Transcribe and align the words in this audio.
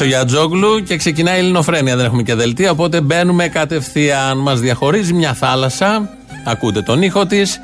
Τελείωσε 0.00 0.04
ο 0.04 0.06
Γιατζόγλου 0.06 0.82
και 0.82 0.96
ξεκινάει 0.96 1.36
η 1.36 1.38
Ελληνοφρένεια. 1.38 1.96
Δεν 1.96 2.04
έχουμε 2.04 2.22
και 2.22 2.34
δελτία, 2.34 2.70
οπότε 2.70 3.00
μπαίνουμε 3.00 3.48
κατευθείαν. 3.48 4.38
Μας 4.38 4.60
διαχωρίζει 4.60 5.12
μια 5.12 5.34
θάλασσα. 5.34 6.08
Ακούτε 6.44 6.82
τον 6.82 7.02
ήχο 7.02 7.26
της. 7.26 7.60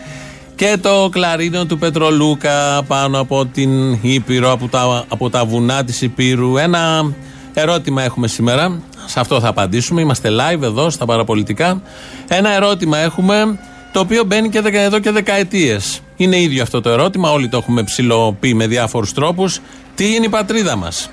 Και 0.55 0.77
το 0.81 1.09
κλαρίνο 1.13 1.67
του 1.67 1.79
Πετρολούκα 1.79 2.83
πάνω 2.87 3.21
από 3.21 3.47
την 3.47 3.99
Ήπειρο, 4.01 4.53
από 4.53 4.69
τα, 4.69 5.05
από 5.09 5.31
τα 5.31 5.45
βουνά 5.45 5.85
της 5.85 6.01
Ήπειρου. 6.03 6.57
Ένα 6.57 7.13
ερώτημα 7.55 8.03
έχουμε 8.03 8.29
σήμερα. 8.29 8.81
Σε 9.07 9.21
αυτό 9.21 9.41
θα 9.41 9.49
απαντήσουμε. 9.49 10.01
Είμαστε 10.01 10.29
live 10.31 10.63
εδώ 10.63 10.91
στα 10.91 11.05
παραπολιτικά. 11.05 11.83
Ένα 12.29 12.51
ερώτημα 12.51 12.99
έχουμε 12.99 13.59
το 13.93 14.01
οποίο 14.01 14.25
μπαίνει 14.25 14.49
και 14.49 14.63
εδώ 14.73 14.99
και 14.99 15.11
δεκαετίες. 15.11 16.01
Είναι 16.17 16.41
ίδιο 16.41 16.63
αυτό 16.63 16.81
το 16.81 16.91
ερώτημα. 16.91 17.31
Όλοι 17.31 17.49
το 17.49 17.57
έχουμε 17.57 17.83
ψηλοποιεί 17.83 18.53
με 18.57 18.67
διάφορους 18.67 19.13
τρόπους. 19.13 19.61
Τι 19.95 20.15
είναι 20.15 20.27
η 20.27 20.29
πατρίδα 20.29 20.77
μας; 20.77 21.11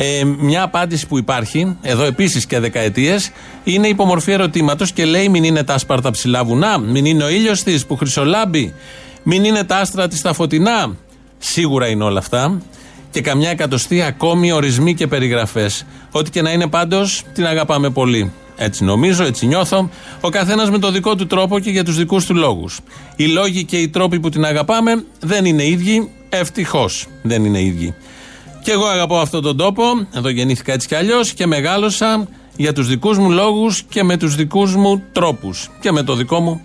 Ε, 0.00 0.24
μια 0.24 0.62
απάντηση 0.62 1.06
που 1.06 1.18
υπάρχει, 1.18 1.76
εδώ 1.82 2.04
επίσης 2.04 2.46
και 2.46 2.58
δεκαετίες, 2.58 3.30
είναι 3.64 3.88
υπομορφή 3.88 4.32
ερωτήματος 4.32 4.92
και 4.92 5.04
λέει: 5.04 5.28
Μην 5.28 5.44
είναι 5.44 5.62
τα 5.62 5.74
άσπαρτα 5.74 6.10
ψηλά 6.10 6.44
βουνά, 6.44 6.78
μην 6.78 7.04
είναι 7.04 7.24
ο 7.24 7.28
ήλιος 7.28 7.62
της 7.62 7.86
που 7.86 7.96
χρυσολάμπει, 7.96 8.74
μην 9.22 9.44
είναι 9.44 9.64
τα 9.64 9.76
άστρα 9.76 10.08
της 10.08 10.20
τα 10.20 10.32
φωτεινά. 10.32 10.96
Σίγουρα 11.38 11.88
είναι 11.88 12.04
όλα 12.04 12.18
αυτά. 12.18 12.60
Και 13.10 13.20
καμιά 13.20 13.50
εκατοστή 13.50 14.02
ακόμη 14.02 14.52
ορισμοί 14.52 14.94
και 14.94 15.06
περιγραφές. 15.06 15.86
Ό,τι 16.10 16.30
και 16.30 16.42
να 16.42 16.52
είναι 16.52 16.66
πάντως, 16.66 17.22
την 17.34 17.46
αγαπάμε 17.46 17.90
πολύ. 17.90 18.32
Έτσι 18.56 18.84
νομίζω, 18.84 19.24
έτσι 19.24 19.46
νιώθω. 19.46 19.90
Ο 20.20 20.28
καθένας 20.28 20.70
με 20.70 20.78
το 20.78 20.90
δικό 20.90 21.14
του 21.14 21.26
τρόπο 21.26 21.58
και 21.58 21.70
για 21.70 21.84
τους 21.84 21.96
δικούς 21.96 22.26
του 22.26 22.34
λόγους. 22.34 22.80
Οι 23.16 23.26
λόγοι 23.26 23.64
και 23.64 23.76
οι 23.76 23.88
τρόποι 23.88 24.20
που 24.20 24.28
την 24.28 24.44
αγαπάμε 24.44 25.04
δεν 25.20 25.44
είναι 25.44 25.64
ίδιοι. 25.64 26.10
Ευτυχώς 26.28 27.06
δεν 27.22 27.44
είναι 27.44 27.62
ίδιοι. 27.62 27.94
Και 28.68 28.74
εγώ 28.74 28.86
αγαπώ 28.86 29.18
αυτόν 29.18 29.42
τον 29.42 29.56
τόπο. 29.56 29.82
Εδώ 30.14 30.28
γεννήθηκα 30.28 30.72
έτσι 30.72 30.88
κι 30.88 30.94
αλλιώς 30.94 31.32
και 31.32 31.46
μεγάλωσα 31.46 32.28
για 32.56 32.72
τους 32.72 32.88
δικούς 32.88 33.18
μου 33.18 33.30
λόγους 33.30 33.82
και 33.82 34.02
με 34.02 34.16
τους 34.16 34.34
δικούς 34.34 34.76
μου 34.76 35.02
τρόπους. 35.12 35.70
Και 35.80 35.92
με 35.92 36.02
το 36.02 36.14
δικό 36.14 36.40
μου 36.40 36.60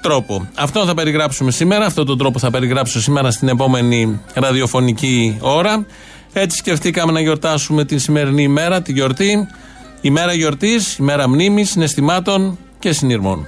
τρόπο. 0.00 0.48
Αυτό 0.54 0.84
θα 0.84 0.94
περιγράψουμε 0.94 1.50
σήμερα. 1.50 1.86
Αυτόν 1.86 2.06
τον 2.06 2.18
τρόπο 2.18 2.38
θα 2.38 2.50
περιγράψω 2.50 3.00
σήμερα 3.00 3.30
στην 3.30 3.48
επόμενη 3.48 4.20
ραδιοφωνική 4.34 5.38
ώρα. 5.40 5.86
Έτσι 6.32 6.56
σκεφτήκαμε 6.56 7.12
να 7.12 7.20
γιορτάσουμε 7.20 7.84
την 7.84 7.98
σημερινή 7.98 8.42
ημέρα, 8.42 8.82
τη 8.82 8.92
γιορτή. 8.92 9.46
Ημέρα 10.00 10.32
γιορτής, 10.32 10.96
ημέρα 10.96 11.28
μνήμης, 11.28 11.70
συναισθημάτων 11.70 12.58
και 12.78 12.92
συνειρμών. 12.92 13.46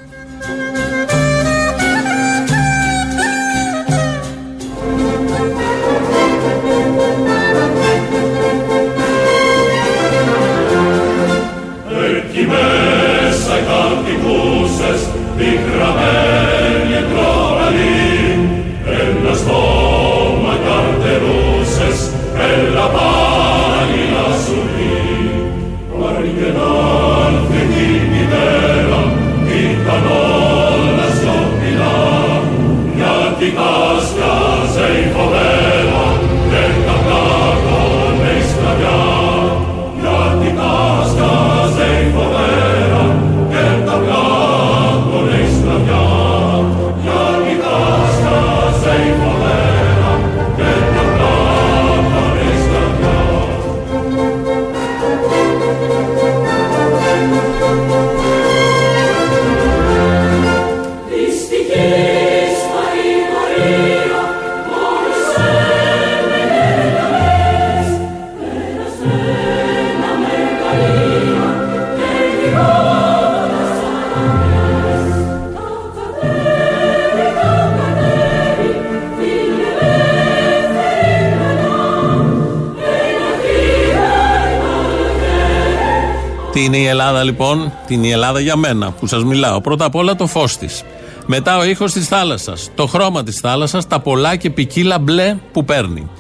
Η 86.81 86.87
Ελλάδα 86.87 87.23
λοιπόν, 87.23 87.73
τι 87.87 87.95
είναι 87.95 88.07
η 88.07 88.11
Ελλάδα 88.11 88.41
για 88.41 88.57
μένα 88.57 88.91
που 88.91 89.07
σας 89.07 89.25
μιλάω. 89.25 89.61
Πρώτα 89.61 89.85
απ' 89.85 89.95
όλα 89.95 90.17
το 90.17 90.27
φως 90.27 90.57
της. 90.57 90.83
Μετά 91.27 91.59
ο 91.59 91.65
ήχος 91.65 91.93
της 91.93 92.07
θάλασσας, 92.07 92.71
το 92.75 92.87
χρώμα 92.87 93.23
της 93.23 93.39
θάλασσας, 93.39 93.87
τα 93.87 94.01
πολλά 94.01 94.37
και 94.37 94.51
ποικίλα 94.51 94.99
μπλε 94.99 95.37
που 95.53 95.65
παίρνει. 95.65 96.11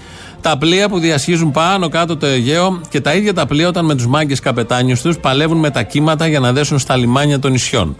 Τα 0.40 0.58
πλοία 0.58 0.88
που 0.88 0.98
διασχίζουν 0.98 1.50
πάνω 1.50 1.88
κάτω 1.88 2.16
το 2.16 2.26
Αιγαίο 2.26 2.80
και 2.88 3.00
τα 3.00 3.14
ίδια 3.14 3.34
τα 3.34 3.46
πλοία 3.46 3.68
όταν 3.68 3.84
με 3.84 3.94
τους 3.94 4.06
μάγκες 4.06 4.40
καπετάνιους 4.40 5.02
τους 5.02 5.18
παλεύουν 5.18 5.58
με 5.58 5.70
τα 5.70 5.82
κύματα 5.82 6.26
για 6.26 6.40
να 6.40 6.52
δέσουν 6.52 6.78
στα 6.78 6.96
λιμάνια 6.96 7.38
των 7.38 7.50
νησιών. 7.50 7.96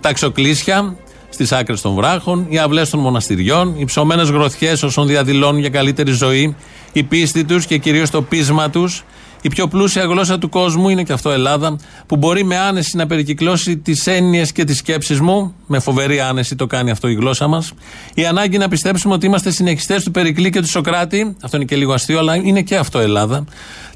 Τα 0.00 0.12
ξοκλήσια 0.12 0.96
στις 1.28 1.52
άκρες 1.52 1.80
των 1.80 1.94
βράχων, 1.94 2.46
οι 2.48 2.58
αυλές 2.58 2.90
των 2.90 3.00
μοναστηριών, 3.00 3.74
οι 3.78 3.84
ψωμένες 3.84 4.30
γροθιές 4.30 4.82
όσων 4.82 5.06
διαδηλώνουν 5.06 5.60
για 5.60 5.68
καλύτερη 5.68 6.12
ζωή, 6.12 6.56
η 6.92 7.02
πίστη 7.02 7.44
τους 7.44 7.66
και 7.66 7.78
κυρίως 7.78 8.10
το 8.10 8.22
πείσμα 8.22 8.70
τους, 8.70 9.04
η 9.42 9.48
πιο 9.48 9.68
πλούσια 9.68 10.04
γλώσσα 10.04 10.38
του 10.38 10.48
κόσμου 10.48 10.88
είναι 10.88 11.02
και 11.02 11.12
αυτό 11.12 11.30
Ελλάδα, 11.30 11.76
που 12.06 12.16
μπορεί 12.16 12.44
με 12.44 12.58
άνεση 12.58 12.96
να 12.96 13.06
περικυκλώσει 13.06 13.76
τις 13.76 14.06
έννοιες 14.06 14.52
και 14.52 14.64
τις 14.64 14.76
σκέψεις 14.76 15.20
μου. 15.20 15.54
Με 15.66 15.78
φοβερή 15.78 16.20
άνεση 16.20 16.56
το 16.56 16.66
κάνει 16.66 16.90
αυτό 16.90 17.08
η 17.08 17.14
γλώσσα 17.14 17.46
μας. 17.46 17.72
Η 18.14 18.26
ανάγκη 18.26 18.58
να 18.58 18.68
πιστέψουμε 18.68 19.14
ότι 19.14 19.26
είμαστε 19.26 19.50
συνεχιστές 19.50 20.04
του 20.04 20.10
Περικλή 20.10 20.50
και 20.50 20.60
του 20.60 20.68
Σοκράτη. 20.68 21.36
Αυτό 21.42 21.56
είναι 21.56 21.66
και 21.66 21.76
λίγο 21.76 21.92
αστείο, 21.92 22.18
αλλά 22.18 22.36
είναι 22.36 22.62
και 22.62 22.76
αυτό 22.76 22.98
Ελλάδα. 22.98 23.44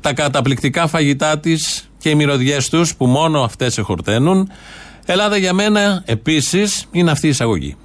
Τα 0.00 0.12
καταπληκτικά 0.12 0.86
φαγητά 0.86 1.38
της 1.38 1.88
και 1.98 2.08
οι 2.08 2.14
μυρωδιές 2.14 2.68
τους, 2.68 2.94
που 2.94 3.06
μόνο 3.06 3.42
αυτές 3.42 3.78
εχορταίνουν. 3.78 4.50
Ελλάδα 5.04 5.36
για 5.36 5.52
μένα 5.52 6.02
επίσης 6.04 6.86
είναι 6.90 7.10
αυτή 7.10 7.26
η 7.26 7.30
εισαγωγή. 7.30 7.76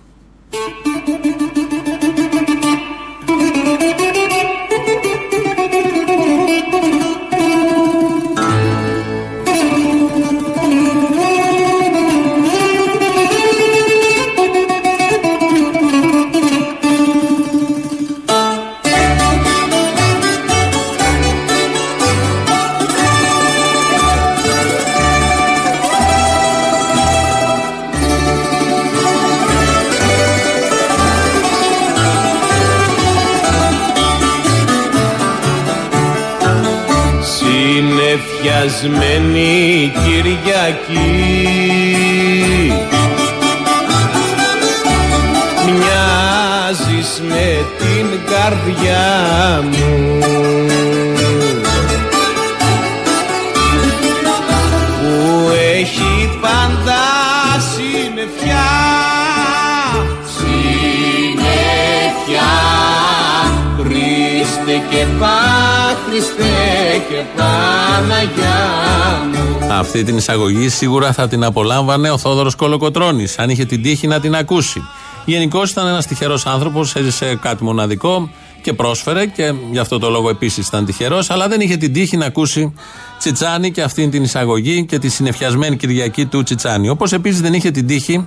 Αυτή 69.79 70.03
την 70.03 70.17
εισαγωγή 70.17 70.69
σίγουρα 70.69 71.13
θα 71.13 71.27
την 71.27 71.43
απολάμβανε 71.43 72.09
ο 72.09 72.17
Θόδωρος 72.17 72.55
Κολοκοτρώνης 72.55 73.39
αν 73.39 73.49
είχε 73.49 73.65
την 73.65 73.81
τύχη 73.81 74.07
να 74.07 74.19
την 74.19 74.35
ακούσει. 74.35 74.81
Γενικώς 75.25 75.71
ήταν 75.71 75.87
ένας 75.87 76.07
τυχερός 76.07 76.45
άνθρωπος, 76.45 76.95
έζησε 76.95 77.37
κάτι 77.41 77.63
μοναδικό 77.63 78.29
και 78.61 78.73
πρόσφερε 78.73 79.25
και 79.25 79.53
γι' 79.71 79.79
αυτό 79.79 79.99
το 79.99 80.09
λόγο 80.09 80.29
επίσης 80.29 80.67
ήταν 80.67 80.85
τυχερός, 80.85 81.29
αλλά 81.29 81.47
δεν 81.47 81.61
είχε 81.61 81.77
την 81.77 81.93
τύχη 81.93 82.17
να 82.17 82.25
ακούσει 82.25 82.73
Τσιτσάνι 83.19 83.71
και 83.71 83.81
αυτήν 83.81 84.09
την 84.09 84.23
εισαγωγή 84.23 84.85
και 84.85 84.99
τη 84.99 85.09
συνεφιασμένη 85.09 85.77
Κυριακή 85.77 86.25
του 86.25 86.43
Τσιτσάνι. 86.43 86.89
Όπως 86.89 87.13
επίσης 87.13 87.41
δεν 87.41 87.53
είχε 87.53 87.71
την 87.71 87.87
τύχη 87.87 88.17
ο 88.17 88.25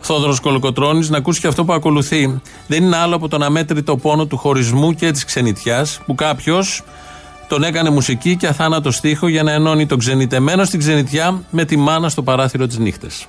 Θόδωρος 0.00 0.40
Κολοκοτρόνη 0.40 1.08
να 1.08 1.16
ακούσει 1.16 1.40
και 1.40 1.46
αυτό 1.46 1.64
που 1.64 1.72
ακολουθεί. 1.72 2.40
Δεν 2.66 2.82
είναι 2.82 2.96
άλλο 2.96 3.16
από 3.16 3.28
τον 3.28 3.42
αμέτρητο 3.42 3.96
πόνο 3.96 4.26
του 4.26 4.36
χωρισμού 4.36 4.94
και 4.94 5.10
της 5.10 5.24
ξενιτιάς 5.24 6.00
που 6.06 6.14
κάποιος 6.14 6.82
τον 7.48 7.62
έκανε 7.62 7.90
μουσική 7.90 8.36
και 8.36 8.46
αθάνατο 8.46 8.90
στίχο 8.90 9.28
για 9.28 9.42
να 9.42 9.52
ενώνει 9.52 9.86
τον 9.86 9.98
ξενιτεμένο 9.98 10.64
στην 10.64 10.78
ξενιτιά 10.78 11.42
με 11.50 11.64
τη 11.64 11.76
μάνα 11.76 12.08
στο 12.08 12.22
παράθυρο 12.22 12.66
τη 12.66 12.80
νύχτες. 12.80 13.26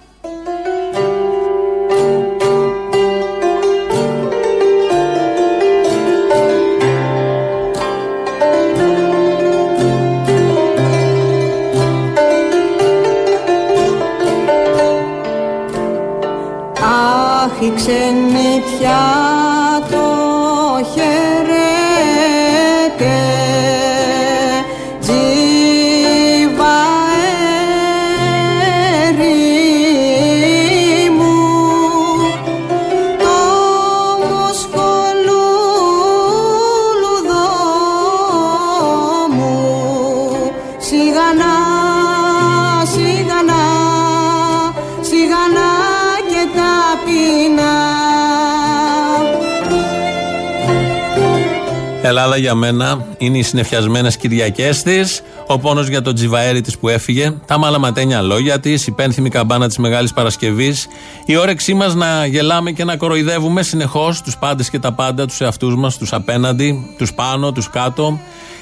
Ελλάδα 52.36 52.38
για 52.38 52.56
μένα. 52.56 53.06
Είναι 53.18 53.38
οι 53.38 53.42
συνεφιασμένες 53.42 54.18
Κυριακές 54.18 54.84
της, 54.84 55.22
ο 55.48 55.60
πόνος 55.60 55.88
για 55.88 56.02
τον 56.02 56.16
τζιβαέρι 56.16 56.62
της 56.62 56.78
που 56.78 56.90
έφυγε, 56.90 57.34
τα 57.46 57.58
μαλαματένια 57.58 58.22
λόγια 58.22 58.60
της, 58.60 58.88
η 58.88 58.92
πένθυμη 58.92 59.30
καμπάνα 59.30 59.68
της 59.68 59.78
Μεγάλης 59.78 60.14
Παρασκευής, 60.14 60.88
η 61.26 61.36
όρεξή 61.36 61.74
μας 61.74 61.96
να 61.96 62.26
γελάμε 62.26 62.72
και 62.72 62.84
να 62.84 62.98
κοροϊδεύουμε 62.98 63.64
συνεχώς 63.64 64.22
τους 64.22 64.38
πάντες 64.38 64.70
και 64.70 64.80
τα 64.80 64.92
πάντα, 64.92 65.26
τους 65.26 65.42
εαυτούς 65.42 65.76
μας, 65.76 65.98
τους 65.98 66.14
απέναντι, 66.14 66.96
τους 66.98 67.14
πάνω, 67.14 67.52
τους 67.52 67.70
κάτω. 67.70 68.20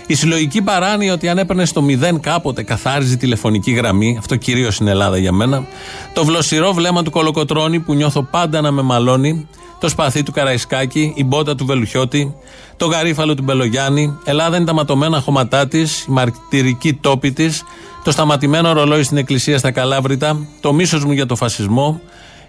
Η 0.08 0.16
συλλογική 0.16 0.62
παράνοια 0.62 1.14
ότι 1.14 1.30
αν 1.30 1.38
έπαιρνες 1.38 1.70
στο 1.70 1.81
μηδέν 1.81 2.20
κάποτε 2.20 2.64
καθάριζε 2.64 3.16
τηλεφωνική 3.16 3.72
γραμμή, 3.72 4.16
αυτό 4.20 4.36
κυρίως 4.36 4.78
είναι 4.78 4.92
Ελλάδα 4.92 5.18
για 5.18 5.31
μένα. 5.31 5.66
Το 6.14 6.25
βλοσιρό 6.25 6.74
βλέμμα 6.74 7.04
του 7.04 7.12
Κολοκοτρόνη 7.12 7.80
που 7.80 7.94
νιώθω 7.94 8.24
πάντα 8.24 8.62
να 8.62 8.72
με 8.72 8.81
μαλώνει 8.81 9.48
το 9.83 9.89
σπαθί 9.89 10.24
του 10.24 10.31
Καραϊσκάκη, 10.31 11.13
η 11.15 11.24
μπότα 11.24 11.56
του 11.56 11.65
Βελουχιώτη, 11.65 12.35
το 12.77 12.85
γαρίφαλο 12.85 13.35
του 13.35 13.44
Μπελογιάννη. 13.44 14.18
Ελλάδα 14.25 14.56
είναι 14.57 14.65
τα 14.65 14.74
ματωμένα 14.74 15.19
χωματά 15.19 15.68
της, 15.68 16.01
η 16.01 16.12
μαρτυρική 16.12 16.94
τόπη 16.94 17.31
της, 17.31 17.63
το 18.03 18.12
σταματημένο 18.12 18.74
ρολόι 18.74 19.03
στην 19.03 19.18
εκκλησία 19.18 19.57
στα 19.57 19.71
Καλάβρητα, 19.71 20.47
το 20.59 20.74
μίσος 20.74 21.06
μου 21.06 21.12
για 21.12 21.25
το 21.25 21.35
φασισμό, 21.35 22.01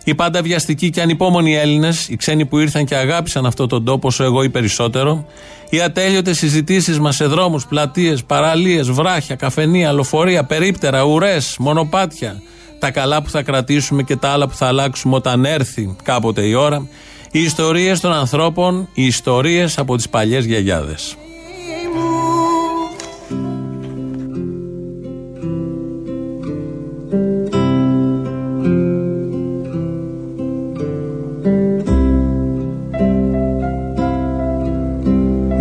οι 0.05 0.15
πάντα 0.15 0.43
βιαστικοί 0.43 0.91
και 0.91 1.01
ανυπόμονοι 1.01 1.57
Έλληνες, 1.57 2.09
οι 2.09 2.17
ξένοι 2.17 2.47
που 2.47 2.59
ήρθαν 2.59 2.85
και 2.85 2.95
αγάπησαν 2.95 3.47
αυτόν 3.47 3.69
τον 3.69 3.85
τόπο 3.85 4.09
όσο 4.09 4.25
εγώ 4.25 4.43
ή 4.43 4.49
περισσότερο, 4.49 5.27
οι 5.71 5.81
ατέλειωτες 5.81 6.39
συζητήσεις 6.39 6.99
μας 6.99 7.17
σε 7.17 7.27
δρόμους, 7.27 7.67
πλατείες, 7.67 8.25
παραλίες, 8.25 8.91
βράχια, 8.91 9.35
καφενεία, 9.35 9.93
λοφορεία, 9.93 10.45
περίπτερα, 10.45 11.03
ουρές, 11.03 11.57
μονοπάτια, 11.59 12.43
τα 12.79 12.91
καλά 12.91 13.23
που 13.23 13.31
θα 13.31 13.43
κρατήσουμε 13.43 14.03
και 14.03 14.17
τα 14.17 14.29
άλλα 14.29 14.49
που 14.49 14.55
θα 14.55 14.67
αλλάξουμε 14.67 15.15
όταν 15.15 15.45
έρθει 15.45 15.97
κάποτε 16.03 16.43
η 16.43 16.55
ώρα, 16.55 16.87
οι 17.37 17.43
ιστορίες 17.43 18.01
των 18.01 18.13
ανθρώπων, 18.13 18.89
οι 18.95 19.07
ιστορίες 19.07 19.79
από 19.79 19.97
τις 19.97 20.09
παλιές 20.09 20.45
γιαγιάδες. 20.45 21.17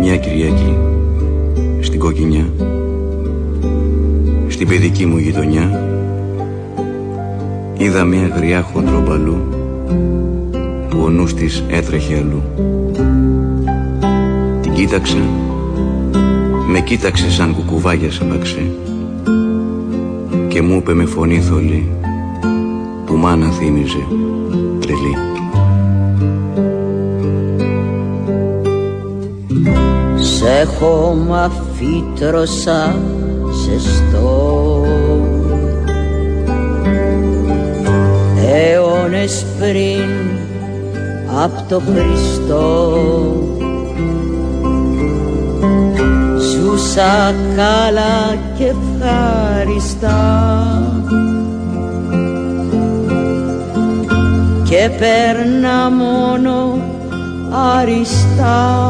Μια 0.00 0.16
Κυριακή 0.16 0.76
στην 1.80 1.98
Κοκκινιά 1.98 2.46
στην 4.48 4.68
παιδική 4.68 5.06
μου 5.06 5.18
γειτονιά 5.18 5.80
είδα 7.78 8.04
μια 8.04 8.26
γριά 8.26 8.62
χοντρομπαλού 8.62 9.48
που 9.86 10.23
ο 11.04 11.08
νους 11.08 11.34
της 11.34 11.64
έτρεχε 11.68 12.16
αλλού. 12.16 12.42
Την 14.60 14.72
κοίταξα, 14.72 15.18
με 16.66 16.80
κοίταξε 16.80 17.30
σαν 17.30 17.54
κουκουβάγια 17.54 18.10
σε 18.10 18.24
παξέ 18.24 18.70
και 20.48 20.62
μου 20.62 20.76
είπε 20.76 20.94
με 20.94 21.04
φωνή 21.04 21.40
θολή 21.40 21.90
που 23.06 23.14
μάνα 23.14 23.50
θύμιζε 23.50 24.06
τρελή. 24.80 25.16
Σε 30.20 30.64
χώμα 30.64 31.52
φύτρωσα 31.74 32.98
ζεστό 33.64 34.84
αιώνες 38.36 39.46
πριν 39.58 40.33
απ' 41.42 41.68
το 41.68 41.80
Χριστό. 41.80 42.98
Ζούσα 46.38 47.34
καλά 47.56 48.38
και 48.58 48.64
ευχάριστα 48.64 50.18
και 54.64 54.90
παίρνα 54.98 55.90
μόνο 55.90 56.78
αριστά 57.78 58.84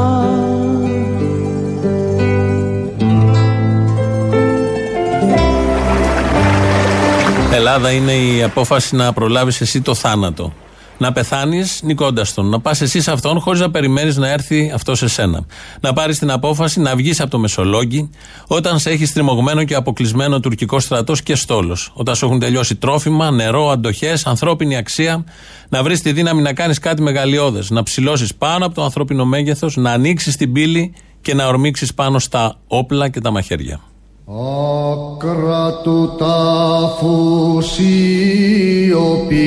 Ελλάδα 7.52 7.90
είναι 7.90 8.12
η 8.12 8.42
απόφαση 8.42 8.96
να 8.96 9.12
προλάβεις 9.12 9.60
εσύ 9.60 9.80
το 9.80 9.94
θάνατο 9.94 10.52
να 10.98 11.12
πεθάνεις 11.12 11.80
νικώντας 11.82 12.34
τον. 12.34 12.48
Να 12.48 12.60
πας 12.60 12.80
εσύ 12.80 13.00
σε 13.00 13.10
αυτόν 13.10 13.40
χωρίς 13.40 13.60
να 13.60 13.70
περιμένεις 13.70 14.16
να 14.16 14.28
έρθει 14.28 14.70
αυτός 14.74 14.98
σε 14.98 15.08
σένα. 15.08 15.44
Να 15.80 15.92
πάρεις 15.92 16.18
την 16.18 16.30
απόφαση 16.30 16.80
να 16.80 16.96
βγεις 16.96 17.20
από 17.20 17.30
το 17.30 17.38
Μεσολόγγι 17.38 18.10
όταν 18.46 18.78
σε 18.78 18.90
έχεις 18.90 19.08
στριμωγμένο 19.08 19.64
και 19.64 19.74
αποκλεισμένο 19.74 20.40
τουρκικό 20.40 20.80
στρατός 20.80 21.22
και 21.22 21.34
στόλος. 21.34 21.92
Όταν 21.94 22.14
σου 22.14 22.24
έχουν 22.24 22.38
τελειώσει 22.38 22.74
τρόφιμα, 22.76 23.30
νερό, 23.30 23.70
αντοχές, 23.70 24.26
ανθρώπινη 24.26 24.76
αξία. 24.76 25.24
Να 25.68 25.82
βρεις 25.82 26.02
τη 26.02 26.12
δύναμη 26.12 26.42
να 26.42 26.52
κάνεις 26.52 26.78
κάτι 26.78 27.02
μεγαλειώδες. 27.02 27.70
Να 27.70 27.82
ψηλώσεις 27.82 28.34
πάνω 28.34 28.66
από 28.66 28.74
το 28.74 28.84
ανθρώπινο 28.84 29.24
μέγεθος, 29.24 29.76
να 29.76 29.90
ανοίξεις 29.90 30.36
την 30.36 30.52
πύλη 30.52 30.94
και 31.20 31.34
να 31.34 31.46
ορμήξεις 31.46 31.94
πάνω 31.94 32.18
στα 32.18 32.56
όπλα 32.66 33.08
και 33.08 33.20
τα 33.20 33.30
μαχαίρια. 33.30 33.80
Άκρα 34.26 35.81
του 35.83 36.14
τάφου 36.19 37.61
σιωπή 37.62 39.40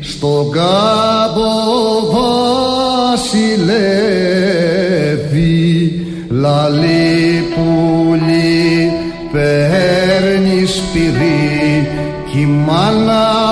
στον 0.00 0.50
κάμπο 0.50 1.52
βασιλεύει 3.14 3.56
λαλή 6.28 7.44
πουλί 7.54 8.92
παίρνεις 9.32 10.74
σπυρί 10.74 11.88
κι 12.30 12.40
η 12.40 12.46
μάνα 12.46 13.43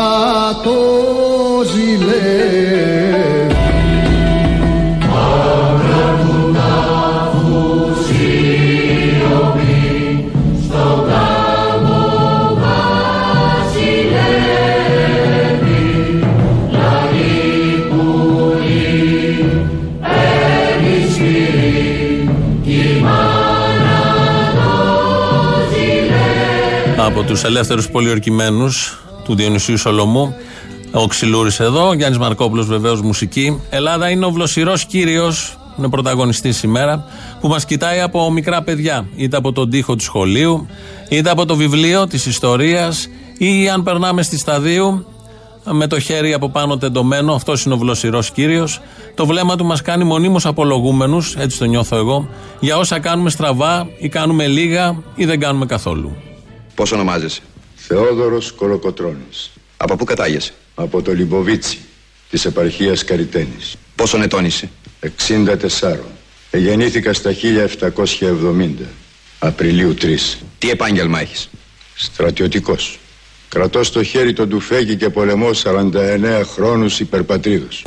από 27.07 27.23
τους 27.23 27.45
ελεύθερους 27.45 27.89
πολιορκημένους 27.89 28.99
του 29.25 29.35
Διονυσίου 29.35 29.79
Σολομού. 29.79 30.35
Ο 30.93 31.07
Ξυλούρης 31.07 31.61
εδώ, 31.61 31.93
Γιάννης 31.93 32.19
Μαρκόπουλος 32.19 32.67
βεβαίως 32.67 33.01
μουσική. 33.01 33.61
Ελλάδα 33.71 34.11
είναι 34.11 34.25
ο 34.25 34.31
βλοσιρό 34.31 34.75
κύριος 34.89 35.57
είναι 35.79 35.89
πρωταγωνιστής 35.89 36.57
σήμερα, 36.57 37.05
που 37.41 37.49
μας 37.49 37.65
κοιτάει 37.65 38.01
από 38.01 38.31
μικρά 38.31 38.63
παιδιά, 38.63 39.07
είτε 39.17 39.37
από 39.37 39.53
τον 39.53 39.71
τοίχο 39.71 39.97
του 39.97 40.03
σχολείου, 40.03 40.67
είτε 41.09 41.31
από 41.31 41.47
το 41.47 41.57
βιβλίο 41.57 42.07
της 42.07 42.27
ιστορίας, 42.27 43.09
ή 43.39 43.69
αν 43.69 43.83
περνάμε 43.83 44.23
στη 44.23 44.39
σταδίου, 44.39 45.07
με 45.65 45.87
το 45.87 46.01
χέρι 46.01 46.33
από 46.33 46.51
πάνω 46.51 46.77
τεντωμένο, 46.77 47.33
αυτός 47.35 47.65
είναι 47.65 47.75
ο 47.75 47.79
βλοσιρό 47.79 48.23
κύριος. 48.35 48.81
Το 49.15 49.27
βλέμμα 49.27 49.57
του 49.57 49.65
μας 49.65 49.83
κάνει 49.83 50.05
μονίμως 50.05 50.47
απολογούμενους, 50.47 51.35
έτσι 51.37 51.59
το 51.59 51.65
νιώθω 51.65 51.97
εγώ, 51.97 52.29
για 52.61 52.77
όσα 52.77 52.99
κάνουμε 52.99 53.31
στραβά 53.31 53.89
ή 53.99 54.09
κάνουμε 54.09 54.47
λίγα 54.47 55.03
ή 55.15 55.25
δεν 55.25 55.41
κάνουμε 55.41 55.67
καθόλου. 55.67 56.17
Πώς 56.83 56.93
ονομάζεσαι, 56.93 57.41
Θεόδωρος 57.75 58.53
Κολοκοτρώνης. 58.53 59.51
Από 59.77 59.97
πού 59.97 60.05
κατάγεσαι, 60.05 60.53
Από 60.75 61.03
το 61.03 61.12
Λιμποβίτσι 61.12 61.79
της 62.31 62.45
επαρχίας 62.45 63.05
Καριτένης. 63.05 63.75
Πόσο 63.95 64.23
ετών 64.23 64.45
είσαι, 64.45 64.71
64. 65.01 66.05
Γεννήθηκα 66.53 67.12
στα 67.12 67.33
1770. 67.33 68.89
Απριλίου 69.39 69.95
3. 69.95 70.39
Τι 70.59 70.71
επάγγελμα 70.71 71.21
έχεις, 71.21 71.51
Στρατιωτικός. 71.95 72.99
Κρατώ 73.49 73.83
στο 73.83 74.03
χέρι 74.03 74.33
τον 74.33 74.49
τουφέκι 74.49 74.97
και 74.97 75.11
πολεμώ 75.11 75.51
49 75.55 76.45
χρόνους 76.45 77.01
υπερπατρίδος. 77.01 77.83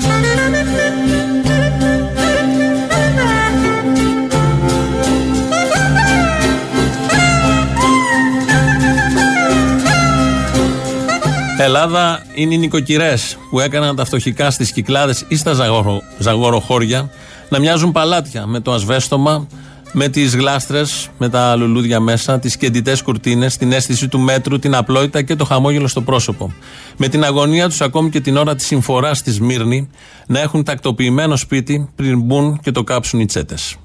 Ελλάδα 11.66 12.26
είναι 12.34 12.54
οι 12.54 12.58
νοικοκυρές 12.58 13.38
που 13.50 13.60
έκαναν 13.60 13.96
τα 13.96 14.06
φτωχικά 14.06 14.52
στις 14.52 14.72
κυκλάδες 14.72 15.26
ή 15.28 15.36
στα 15.36 15.54
ζαγορο, 15.54 16.02
ζαγοροχώρια 16.18 17.10
να 17.50 17.60
μοιάζουν 17.60 17.92
παλάτια 17.92 18.46
με 18.46 18.60
το 18.60 18.72
ασβέστομα, 18.72 19.48
με 19.92 20.08
τις 20.08 20.36
γλάστρες, 20.36 21.10
με 21.18 21.30
τα 21.30 21.56
λουλούδια 21.56 22.00
μέσα, 22.00 22.40
τις 22.40 22.58
κεντητέ 22.58 22.98
κουρτίνες, 23.04 23.58
την 23.58 23.72
αίσθηση 23.72 24.08
του 24.08 24.20
μέτρου, 24.20 24.60
την 24.60 24.76
απλότητα 24.76 25.22
και 25.22 25.36
το 25.36 25.46
χαμόγελο 25.46 25.88
στο 25.88 26.02
πρόσωπο. 26.02 26.54
Με 26.98 27.08
την 27.08 27.24
αγωνία 27.24 27.68
τους 27.68 27.82
ακόμη 27.82 28.10
και 28.10 28.20
την 28.20 28.38
ώρα 28.38 28.56
της 28.56 28.66
συμφοράς 28.66 29.18
στη 29.18 29.32
Σμύρνη 29.32 29.90
να 30.28 30.40
έχουν 30.40 30.64
τακτοποιημένο 30.64 31.36
σπίτι 31.36 31.90
πριν 31.96 32.20
μπουν 32.20 32.60
και 32.64 32.72
το 32.72 32.84
κάψουν 32.84 33.20
οι 33.20 33.26
τσέτες. 33.26 33.76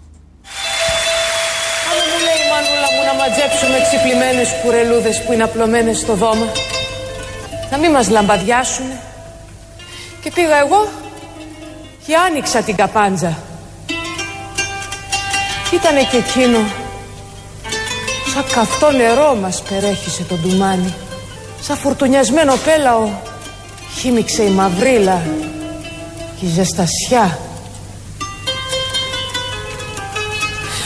Άμα 1.91 2.05
μου 2.11 2.19
λέει 2.27 2.41
η 2.45 2.49
μανούλα 2.53 2.89
μου 2.95 3.03
να 3.09 3.15
μαζέψουμε 3.21 3.77
ξυπλημένες 3.87 4.49
κουρελούδες 4.63 5.23
που 5.25 5.33
είναι 5.33 5.43
απλωμένες 5.43 5.99
στο 5.99 6.15
δώμα 6.15 6.47
να 7.71 7.79
μην 7.79 7.91
μας 7.91 8.09
λαμπαδιάσουν 8.09 8.91
και 10.23 10.31
πήγα 10.31 10.59
εγώ 10.59 10.89
και 12.07 12.17
άνοιξα 12.17 12.63
την 12.63 12.77
καπάντζα. 12.77 13.39
Ήτανε 15.73 16.03
και 16.03 16.17
εκείνο 16.17 16.59
σαν 18.35 18.45
καυτό 18.55 18.91
νερό 18.91 19.35
μας 19.35 19.63
περέχισε 19.63 20.23
το 20.23 20.35
ντουμάνι. 20.35 20.95
Σαν 21.61 21.77
φουρτουνιασμένο 21.77 22.57
πέλαο 22.57 23.09
χύμιξε 23.99 24.43
η 24.43 24.51
μαυρίλα 24.51 25.23
και 26.41 26.47
η 26.47 26.49
ζεστασιά. 26.49 27.39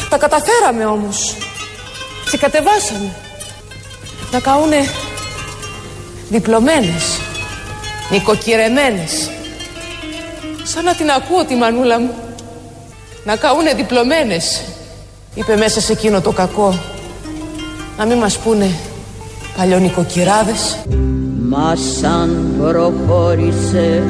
Τα 0.08 0.18
καταφέραμε 0.18 0.84
όμως. 0.84 1.36
Ξεκατεβάσαμε 2.24 3.14
Να 4.30 4.40
καούνε 4.40 4.88
διπλωμένες 6.30 7.20
Νοικοκυρεμένες. 8.10 9.30
Σαν 10.62 10.84
να 10.84 10.94
την 10.94 11.10
ακούω 11.10 11.44
τη 11.44 11.54
μανούλα 11.54 12.00
μου. 12.00 12.10
Να 13.24 13.36
καούνε 13.36 13.74
διπλωμένες 13.74 14.62
Είπε 15.34 15.56
μέσα 15.56 15.80
σε 15.80 15.92
εκείνο 15.92 16.20
το 16.20 16.30
κακό. 16.30 16.78
Να 17.98 18.06
μην 18.06 18.18
μας 18.18 18.38
πούνε 18.38 18.70
παλιονικοκυράδες. 19.56 20.78
Μας 21.48 21.80
σαν 22.00 22.54
προχώρησε 22.58 24.02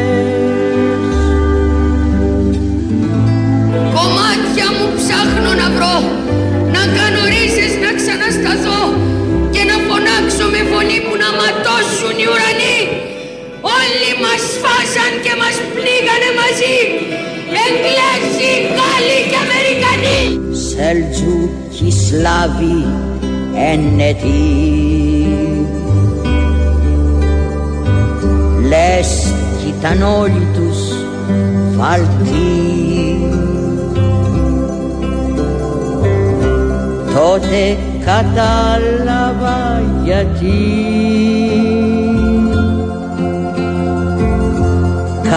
Κομμάτια 3.93 4.67
μου 4.75 4.87
ψάχνω 4.95 5.51
να 5.61 5.67
βρω 5.75 5.95
Να 6.71 6.83
κάνω 6.97 7.21
ρίζες 7.33 7.73
να 7.83 7.91
ξανασταθώ 7.99 8.81
Και 9.53 9.63
να 9.69 9.77
φωνάξω 9.87 10.45
με 10.53 10.61
φωνή 10.71 10.99
που 11.05 11.15
να 11.23 11.29
ματώσουν 11.39 12.15
οι 12.19 12.27
ουρανοί. 12.31 12.79
Όλοι 13.77 14.11
μας 14.23 14.43
φάσαν 14.61 15.11
και 15.23 15.33
μας 15.41 15.55
πλήγανε 15.75 16.29
μαζί 16.39 16.77
Εγγλέζοι, 17.63 18.51
Γάλλοι 18.77 19.19
και 19.29 19.37
Αμερικανοί. 19.45 20.55
Σελτζούκοι 20.55 21.91
Σλάβοι 21.91 22.85
ένετοι. 23.71 24.47
Λες 28.67 29.33
κι 29.57 29.73
ήταν 29.79 30.01
όλοι 30.01 30.47
τους 30.53 30.79
φαλτοί. 31.77 32.77
Τότε 37.13 37.77
κατάλαβα 38.05 39.83
γιατί 40.03 40.57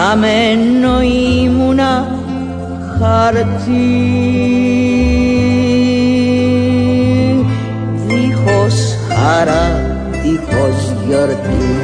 Καμένο 0.01 1.01
ήμουνα 1.01 2.19
χαρτί 2.99 3.71
Δίχως 8.07 8.75
χαρά, 9.07 9.95
δίχως 10.11 10.93
γιορτή 11.07 11.75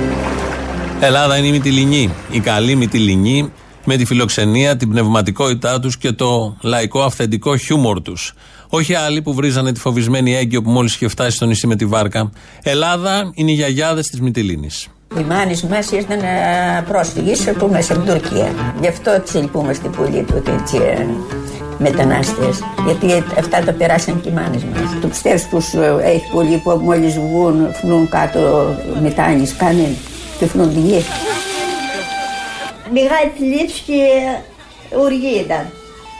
Ελλάδα 0.99 1.37
είναι 1.37 1.47
η 1.47 1.51
Μυτιλινή. 1.51 2.13
Η 2.31 2.39
καλή 2.39 2.75
Μυτιλινή 2.75 3.51
με 3.85 3.95
τη 3.95 4.05
φιλοξενία, 4.05 4.77
την 4.77 4.89
πνευματικότητά 4.89 5.79
τους 5.79 5.97
και 5.97 6.11
το 6.11 6.57
λαϊκό 6.61 7.01
αυθεντικό 7.01 7.57
χιούμορ 7.57 8.01
τους. 8.01 8.33
Όχι 8.69 8.93
άλλοι 8.93 9.21
που 9.21 9.33
βρίζανε 9.33 9.71
τη 9.71 9.79
φοβισμένη 9.79 10.35
έγκυο 10.35 10.61
που 10.61 10.69
μόλις 10.69 10.95
είχε 10.95 11.07
φτάσει 11.07 11.35
στο 11.35 11.45
νησί 11.45 11.67
με 11.67 11.75
τη 11.75 11.85
βάρκα. 11.85 12.29
Ελλάδα 12.63 13.31
είναι 13.33 13.51
οι 13.51 13.53
γιαγιάδες 13.53 14.07
της 14.07 14.21
Μυτιλίνης. 14.21 14.87
Οι 15.15 15.21
μάνες 15.21 15.63
μας 15.63 15.91
ήταν 15.91 16.19
ε, 16.19 16.83
πρόσφυγες 16.87 17.51
που 17.57 17.67
μέσα 17.71 17.93
από 17.93 18.03
την 18.03 18.13
Τουρκία. 18.13 18.53
Γι' 18.81 18.87
αυτό 18.87 19.19
τις 19.21 19.33
λυπούμαστε 19.33 19.87
πολύ 19.87 20.23
του 20.23 20.43
έτσι 20.59 20.77
ε, 20.77 21.05
μετανάστες. 21.77 22.63
Γιατί 22.85 23.23
αυτά 23.39 23.63
τα 23.63 23.73
περάσαν 23.73 24.21
και 24.21 24.29
οι 24.29 24.31
μάνες 24.31 24.63
μας. 24.63 24.99
Το 25.01 25.07
πιστεύεις 25.07 25.47
πως 25.47 25.73
ε, 25.73 25.97
έχει 26.01 26.31
πολλοί 26.31 26.57
που 26.57 26.69
μόλις 26.69 27.13
βγουν, 27.13 27.73
φνούν 27.73 28.09
κάτω 28.09 28.75
μετάνιες, 29.01 29.55
κάνε 29.55 29.87
και 30.39 30.45
φνούν 30.45 30.73
τη 30.73 30.79
γη. 30.79 31.05
Μεγάλη 32.91 33.31
θλίψη 33.37 33.81
και 33.81 33.99
οργή 34.97 35.39
ήταν. 35.45 35.65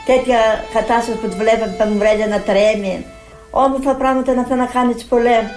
Τέτοια 0.06 0.38
κατάσταση 0.74 1.18
που 1.18 1.28
τη 1.28 1.36
βλέπαμε 1.36 1.74
τα 1.78 1.86
μουρέλια 1.86 2.26
να 2.26 2.40
τρέμει. 2.40 3.04
Όμορφα 3.50 3.94
πράγματα 3.94 4.34
να 4.34 4.42
θέλουν 4.42 4.58
να 4.58 4.66
κάνει 4.66 4.94
τις 4.94 5.04
πολέμου. 5.04 5.48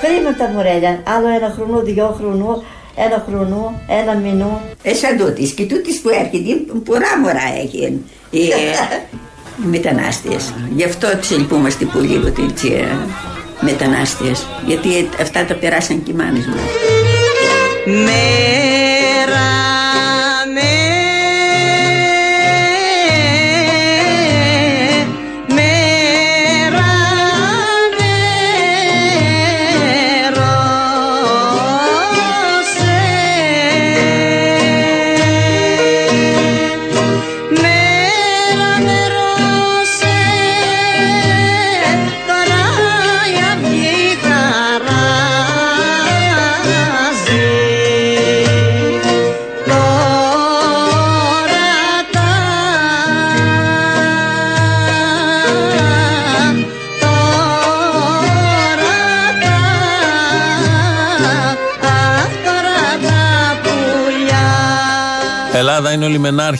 Κρίμα 0.00 0.34
τα 0.34 0.48
μουρέλια. 0.48 1.00
Άλλο 1.04 1.28
ένα 1.28 1.52
χρονό, 1.56 1.80
δυο 1.80 2.14
χρονού, 2.18 2.64
ένα 2.96 3.24
χρονού, 3.28 3.80
ένα 3.88 4.14
μηνού. 4.14 4.60
Ε, 4.82 4.94
σαν 4.94 5.16
τούτης 5.16 5.52
και 5.52 5.64
τούτης 5.64 6.00
που 6.00 6.08
έρχεται, 6.08 6.72
πολλά 6.84 7.18
μωρά 7.22 7.46
έχει 7.62 8.02
οι, 8.30 8.38
οι 8.40 8.50
μετανάστες. 9.56 10.52
Γι' 10.74 10.84
αυτό 10.84 11.16
τις 11.16 11.30
λυπούμαστε 11.30 11.84
πολύ 11.84 12.18
που 12.18 12.30
τις 12.30 12.64
ε, 12.70 12.96
μετανάστες. 13.60 14.46
Γιατί 14.66 15.08
αυτά 15.20 15.44
τα 15.44 15.54
περάσαν 15.54 16.02
και 16.02 16.10
οι 16.10 16.14
μάνες 16.14 16.46
μας. 16.46 16.60
Μέρα 17.84 19.75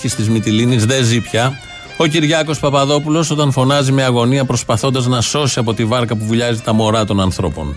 είναι 0.02 0.14
ο 0.14 0.16
λιμενάρχη 0.16 0.16
της 0.16 0.28
Μυτιλίνης, 0.28 0.86
δεν 0.86 1.04
ζει 1.04 1.20
πια. 1.20 1.58
Ο 1.96 2.06
Κυριάκος 2.06 2.58
Παπαδόπουλος 2.58 3.30
όταν 3.30 3.52
φωνάζει 3.52 3.92
με 3.92 4.02
αγωνία 4.02 4.44
προσπαθώντας 4.44 5.06
να 5.06 5.20
σώσει 5.20 5.58
από 5.58 5.74
τη 5.74 5.84
βάρκα 5.84 6.16
που 6.16 6.24
βουλιάζει 6.24 6.60
τα 6.60 6.72
μωρά 6.72 7.04
των 7.04 7.20
ανθρώπων. 7.20 7.76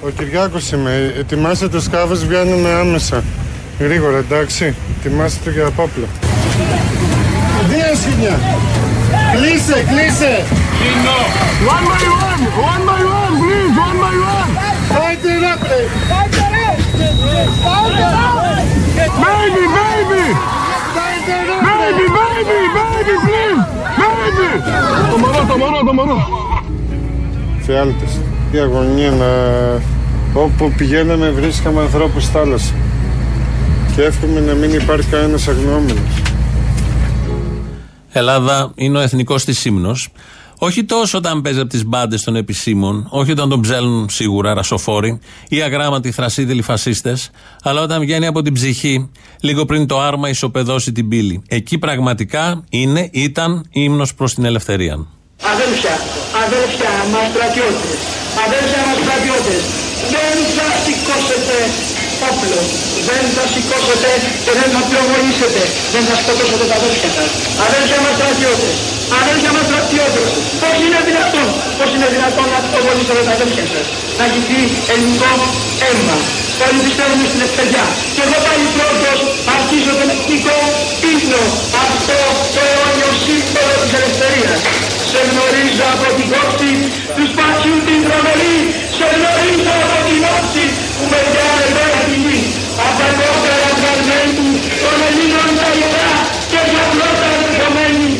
Ο 0.00 0.08
Κυριάκος 0.08 0.70
είμαι. 0.70 1.14
Ετοιμάστε 1.18 1.80
σκάφο, 1.80 2.14
βγαίνουμε 2.14 2.70
άμεσα. 2.70 3.24
Γρήγορα, 3.78 4.18
εντάξει. 4.18 4.74
Ετοιμάστε 4.98 5.50
για 5.50 5.70
πάπλο. 5.70 6.06
Δύο 7.68 7.94
σκηνιά. 8.02 8.40
Κλείσε, 9.36 9.84
κλείσε. 9.88 10.44
One 11.74 11.84
by 11.92 12.04
one, 12.28 12.42
one 12.72 12.82
by 12.90 13.00
one, 13.20 13.34
please, 13.42 13.74
one 13.86 13.98
by 14.04 14.14
one. 14.36 14.50
Fight 14.94 15.24
it 15.34 15.42
up, 15.52 15.58
please. 15.66 15.92
Baby, 19.24 19.64
baby. 19.78 20.71
Baby, 21.22 22.06
baby, 22.16 22.58
baby, 22.76 23.14
please. 23.24 23.60
Baby. 24.00 24.48
Το 25.10 25.18
μωρό, 25.18 25.44
το 25.48 25.56
μωρό, 25.58 25.82
το 25.86 25.92
μωρό. 25.92 26.28
Φιάλτες. 27.60 28.20
Η 28.50 28.58
αγωνία 28.58 29.10
να... 29.10 29.26
Όπου 30.40 30.72
πηγαίναμε 30.76 31.30
βρίσκαμε 31.30 31.80
ανθρώπους 31.80 32.22
στη 32.22 32.32
θάλασσα. 32.32 32.72
Και 33.94 34.02
εύχομαι 34.02 34.40
να 34.40 34.52
μην 34.52 34.72
υπάρχει 34.72 35.08
κανένας 35.08 35.48
αγνώμενος. 35.48 36.22
Ελλάδα 38.12 38.72
είναι 38.74 38.98
ο 38.98 39.00
εθνικός 39.00 39.44
της 39.44 39.64
ύμνος. 39.64 40.08
Όχι 40.64 40.84
τόσο 40.84 41.18
όταν 41.18 41.42
παίζει 41.42 41.60
από 41.60 41.68
τις 41.68 41.84
μπάντες 41.84 42.22
των 42.22 42.36
επισήμων, 42.36 43.06
όχι 43.10 43.30
όταν 43.30 43.48
τον 43.48 43.60
ψέλνουν 43.60 44.08
σίγουρα 44.10 44.54
ρασοφόροι 44.54 45.18
ή 45.48 45.62
αγράμματοι 45.62 46.10
θρασίδηλοι 46.10 46.62
φασίστες, 46.62 47.30
αλλά 47.62 47.80
όταν 47.80 48.00
βγαίνει 48.00 48.26
από 48.26 48.42
την 48.42 48.52
ψυχή, 48.52 49.10
λίγο 49.40 49.64
πριν 49.64 49.86
το 49.86 50.00
άρμα 50.00 50.28
ισοπεδώσει 50.28 50.92
την 50.92 51.08
πύλη. 51.08 51.42
Εκεί 51.48 51.78
πραγματικά 51.78 52.64
είναι, 52.70 53.08
ήταν 53.12 53.66
ύμνος 53.70 54.14
προς 54.14 54.34
την 54.34 54.44
ελευθερία. 54.44 55.06
Αδέλφια, 55.52 55.96
αδέλφια 56.44 56.92
μας 57.12 57.26
στρατιώτες, 57.32 57.98
αδέλφια 58.44 58.82
μας 58.88 58.98
στρατιώτες, 59.02 59.62
δεν 60.14 60.36
θα 60.56 60.68
σηκώσετε 60.84 61.56
όπλο. 62.30 62.60
Δεν 63.08 63.24
θα 63.34 63.44
σηκώσετε 63.52 64.10
και 64.44 64.52
δεν 64.60 64.68
θα 64.74 64.80
πυροβολήσετε. 64.88 65.62
Δεν 65.94 66.02
θα 66.08 66.14
σκοτώσετε 66.20 66.64
τα 66.70 66.76
αδέρφια 66.80 67.10
σας. 67.16 67.30
Αδέρφια 67.66 67.98
μας 68.04 68.14
στρατιώτες. 68.18 68.76
Αδέρφια 69.20 69.50
μας 69.56 69.64
στρατιώτες. 69.68 70.30
Πώς 70.62 70.76
είναι 70.84 70.98
δυνατόν. 71.08 71.48
Πώς 71.78 71.88
είναι 71.94 72.08
δυνατόν 72.14 72.46
να 72.54 72.58
πυροβολήσετε 72.64 73.22
τα 73.26 73.32
αδέρφια 73.36 73.66
σας. 73.72 73.86
Να 74.18 74.24
γυθεί 74.32 74.60
ελληνικό 74.92 75.32
αίμα. 75.86 76.18
Όλοι 76.64 76.80
πιστεύουμε 76.86 77.24
στην 77.30 77.40
ευκαιριά. 77.46 77.84
Και 78.14 78.22
εγώ 78.26 78.38
πάλι 78.46 78.66
πρώτος 78.76 79.18
αρχίζω 79.56 79.92
τον 79.98 80.08
εθνικό 80.14 80.58
ύπνο. 81.12 81.42
Αυτό 81.86 82.18
το 82.54 82.60
αιώνιο 82.70 83.10
σύμβολο 83.24 83.74
της 83.82 83.92
ελευθερίας. 83.98 84.60
Σε 85.10 85.20
γνωρίζω 85.30 85.86
από 85.94 86.06
την 86.16 86.26
κόψη 86.32 86.72
τους 87.16 87.28
σπασιού 87.32 87.76
την 87.86 88.00
τρομερή. 88.06 88.58
Σε 88.96 89.06
γνωρίζω 89.16 89.72
από 89.84 89.98
την 90.08 90.20
όψη 90.36 90.64
που 90.96 91.04
με 91.12 91.20
πιάνε 91.30 91.66
πέρα 91.76 92.00
τη 92.08 92.16
γη. 92.24 92.38
Από 92.84 92.94
τα 93.00 93.08
κόκκαρα 93.18 93.70
φραγμένου 93.80 94.48
των 94.82 94.96
Ελλήνων 95.08 95.50
τα 95.58 95.68
ιερά 95.78 96.12
και 96.50 96.60
για 96.72 96.84
πρώτα 96.94 97.28
ερχομένη 97.46 98.10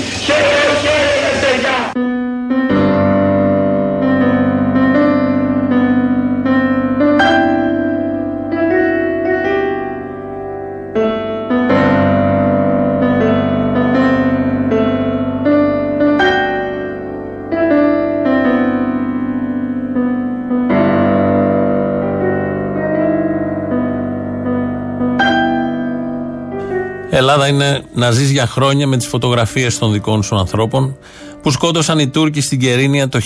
Ελλάδα 27.32 27.48
είναι 27.48 27.82
να 27.94 28.10
ζει 28.10 28.24
για 28.24 28.46
χρόνια 28.46 28.86
με 28.86 28.96
τις 28.96 29.06
φωτογραφίες 29.06 29.78
των 29.78 29.92
δικών 29.92 30.22
σου 30.22 30.36
ανθρώπων 30.36 30.96
που 31.42 31.50
σκότωσαν 31.50 31.98
οι 31.98 32.08
Τούρκοι 32.08 32.40
στην 32.40 32.60
Κερίνια 32.60 33.08
το 33.08 33.20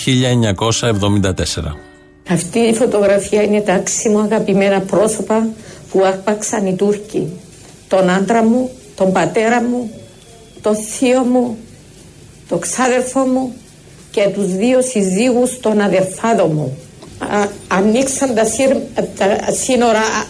1974. 0.90 1.30
Αυτή 2.28 2.58
η 2.58 2.74
φωτογραφία 2.74 3.42
είναι 3.42 3.60
τα 3.60 3.74
άξιμο 3.74 4.18
αγαπημένα 4.18 4.80
πρόσωπα 4.80 5.48
που 5.90 6.04
άρπαξαν 6.04 6.66
οι 6.66 6.74
Τούρκοι. 6.74 7.28
Τον 7.88 8.10
άντρα 8.10 8.44
μου, 8.44 8.70
τον 8.94 9.12
πατέρα 9.12 9.62
μου, 9.62 9.90
τον 10.62 10.76
θείο 10.76 11.22
μου, 11.22 11.56
τον 12.48 12.60
ξάδερφό 12.60 13.20
μου 13.20 13.54
και 14.10 14.28
τους 14.34 14.46
δύο 14.46 14.82
συζύγους 14.82 15.60
των 15.60 15.80
αδερφάδων 15.80 16.50
μου. 16.54 16.78
Α, 17.18 17.46
ανοίξαν 17.68 18.34
τα, 18.34 18.42
τα 19.18 19.52
σύνορα, 19.52 20.26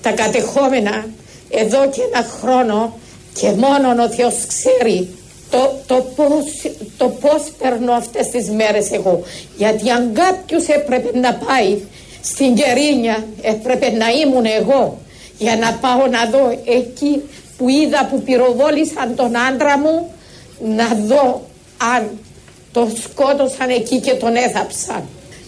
τα 0.00 0.10
κατεχόμενα 0.10 1.04
εδώ 1.50 1.90
και 1.90 2.00
ένα 2.12 2.26
χρόνο 2.40 2.98
και 3.32 3.50
μόνο 3.50 4.02
ο 4.02 4.08
Θεός 4.08 4.34
ξέρει 4.46 5.08
το, 5.50 5.72
το, 5.86 6.06
πώς, 6.16 6.44
το 6.96 7.08
πώς 7.08 7.42
περνώ 7.58 7.92
αυτές 7.92 8.28
τις 8.28 8.50
μέρες 8.50 8.90
εγώ. 8.90 9.22
Γιατί 9.56 9.90
αν 9.90 10.12
κάποιος 10.12 10.66
έπρεπε 10.66 11.18
να 11.18 11.34
πάει 11.34 11.78
στην 12.22 12.54
Κερίνια 12.54 13.26
έπρεπε 13.42 13.90
να 13.90 14.06
ήμουν 14.10 14.44
εγώ 14.44 14.98
για 15.38 15.56
να 15.56 15.72
πάω 15.72 16.06
να 16.06 16.30
δω 16.30 16.60
εκεί 16.64 17.22
που 17.56 17.68
είδα 17.68 18.06
που 18.10 18.22
πυροβόλησαν 18.22 19.14
τον 19.16 19.36
άντρα 19.36 19.78
μου 19.78 20.12
να 20.76 20.86
δω 21.06 21.46
αν 21.96 22.10
το 22.72 22.88
σκότωσαν 23.02 23.70
εκεί 23.70 24.00
και 24.00 24.12
τον 24.12 24.36
έθαψαν. 24.36 25.02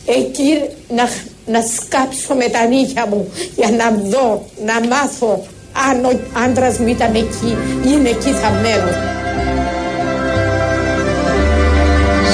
Εκεί 0.07 0.61
να, 0.89 1.09
να 1.47 1.63
σκάψω 1.63 2.35
με 2.35 2.49
τα 2.49 2.65
νύχια 2.65 3.07
μου 3.07 3.33
για 3.57 3.71
να 3.71 3.91
δω, 3.91 4.47
να 4.65 4.87
μάθω 4.87 5.45
αν 5.89 6.05
ο 6.05 6.13
άντρας 6.45 6.79
μου 6.79 6.87
ήταν 6.87 7.15
εκεί, 7.15 7.57
είναι 7.87 8.09
εκεί 8.09 8.31
θαμμένος. 8.31 8.97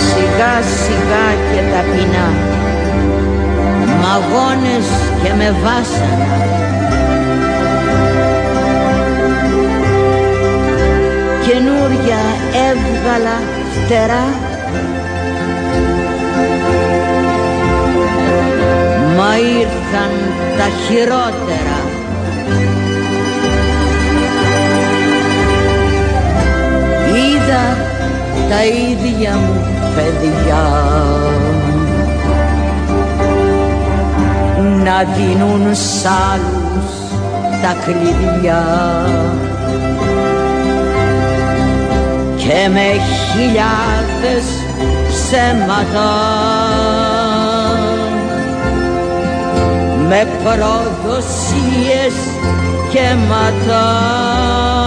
Σιγά 0.06 0.54
σιγά 0.82 1.26
και 1.50 1.60
ταπεινά, 1.72 2.28
μαγώνες 4.02 4.86
και 5.22 5.32
με 5.36 5.54
βάσανα. 5.62 6.38
Καινούρια 11.46 12.22
έβγαλα 12.68 13.36
φτερά 13.74 14.26
Μα 19.16 19.38
ήρθαν 19.38 20.12
τα 20.58 20.68
χειρότερα 20.84 21.78
είδα 27.48 27.76
τα 28.48 28.64
ίδια 28.64 29.34
μου 29.34 29.60
παιδιά. 29.94 30.66
Να 34.84 35.04
δίνουν 35.16 35.74
σ' 35.74 36.04
άλλους 36.04 36.92
τα 37.62 37.76
κλειδιά. 37.84 38.64
Και 42.36 42.68
με 42.72 43.00
χιλιάδες 43.32 44.44
ψέματα. 45.08 46.10
Με 50.08 50.26
προδοσίες 50.44 52.14
και 52.92 53.14
ματά 53.28 54.77